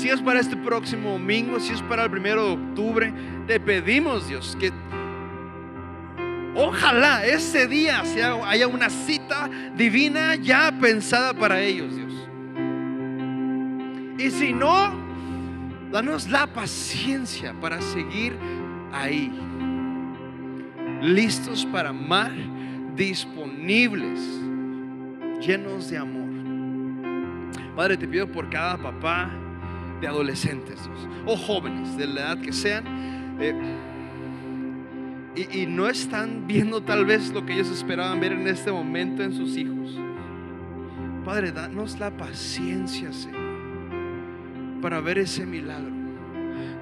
Si 0.00 0.08
es 0.08 0.22
para 0.22 0.40
este 0.40 0.56
próximo 0.56 1.10
domingo, 1.10 1.60
si 1.60 1.74
es 1.74 1.82
para 1.82 2.04
el 2.04 2.10
primero 2.10 2.42
de 2.46 2.52
octubre, 2.52 3.12
te 3.46 3.60
pedimos, 3.60 4.26
Dios, 4.26 4.56
que 4.58 4.72
Ojalá 6.56 7.26
ese 7.26 7.66
día 7.66 8.02
haya 8.46 8.66
una 8.66 8.88
cita 8.88 9.50
divina 9.76 10.36
ya 10.36 10.72
pensada 10.80 11.34
para 11.34 11.60
ellos, 11.60 11.94
Dios. 11.94 12.14
Y 14.18 14.30
si 14.30 14.54
no, 14.54 14.90
danos 15.92 16.30
la 16.30 16.46
paciencia 16.46 17.52
para 17.60 17.82
seguir 17.82 18.34
ahí. 18.90 19.30
Listos 21.02 21.66
para 21.66 21.90
amar, 21.90 22.32
disponibles, 22.96 24.18
llenos 25.42 25.90
de 25.90 25.98
amor. 25.98 26.29
Padre, 27.76 27.96
te 27.96 28.08
pido 28.08 28.26
por 28.26 28.50
cada 28.50 28.76
papá 28.76 29.30
de 30.00 30.06
adolescentes, 30.06 30.78
o 31.26 31.36
jóvenes, 31.36 31.96
de 31.96 32.06
la 32.06 32.20
edad 32.20 32.40
que 32.40 32.52
sean. 32.52 32.84
Eh, 33.40 33.54
y, 35.36 35.66
no 35.66 35.88
están 35.88 36.46
viendo 36.46 36.82
tal 36.82 37.04
vez 37.04 37.30
lo 37.30 37.46
que 37.46 37.52
ellos 37.54 37.70
esperaban 37.70 38.18
ver 38.20 38.32
en 38.32 38.48
este 38.48 38.72
momento 38.72 39.22
en 39.22 39.32
sus 39.32 39.56
hijos. 39.56 39.96
Padre, 41.24 41.52
danos 41.52 41.98
la 42.00 42.10
paciencia, 42.10 43.12
Señor, 43.12 43.40
para 44.82 45.00
ver 45.00 45.18
ese 45.18 45.46
milagro. 45.46 45.92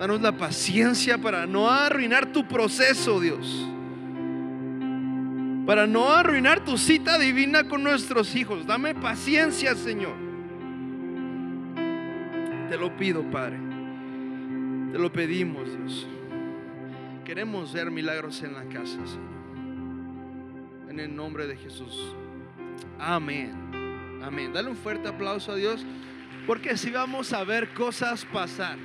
Danos 0.01 0.23
la 0.23 0.33
paciencia 0.33 1.19
para 1.19 1.45
no 1.47 1.69
arruinar 1.69 2.33
tu 2.33 2.47
proceso, 2.47 3.21
Dios. 3.21 3.69
Para 5.67 5.87
no 5.87 6.11
arruinar 6.11 6.65
tu 6.65 6.79
cita 6.79 7.19
divina 7.19 7.65
con 7.65 7.83
nuestros 7.83 8.35
hijos. 8.35 8.67
Dame 8.67 8.95
paciencia, 8.95 9.75
Señor. 9.75 10.28
Te 12.69 12.77
lo 12.77 12.95
pido, 12.97 13.23
Padre. 13.31 13.59
Te 14.93 14.99
lo 14.99 15.11
pedimos, 15.11 15.69
Dios. 15.77 16.07
Queremos 17.25 17.73
ver 17.73 17.91
milagros 17.91 18.43
en 18.43 18.53
la 18.55 18.65
casa, 18.65 18.99
Señor. 19.07 19.39
En 20.91 21.01
el 21.01 21.15
nombre 21.15 21.47
de 21.47 21.57
Jesús. 21.57 22.15
Amén. 22.99 24.21
Amén. 24.23 24.53
Dale 24.53 24.69
un 24.69 24.77
fuerte 24.77 25.09
aplauso 25.09 25.53
a 25.53 25.57
Dios. 25.57 25.85
Porque 26.47 26.77
si 26.77 26.91
vamos 26.91 27.33
a 27.33 27.45
ver 27.45 27.73
cosas 27.75 28.25
pasar. 28.27 28.79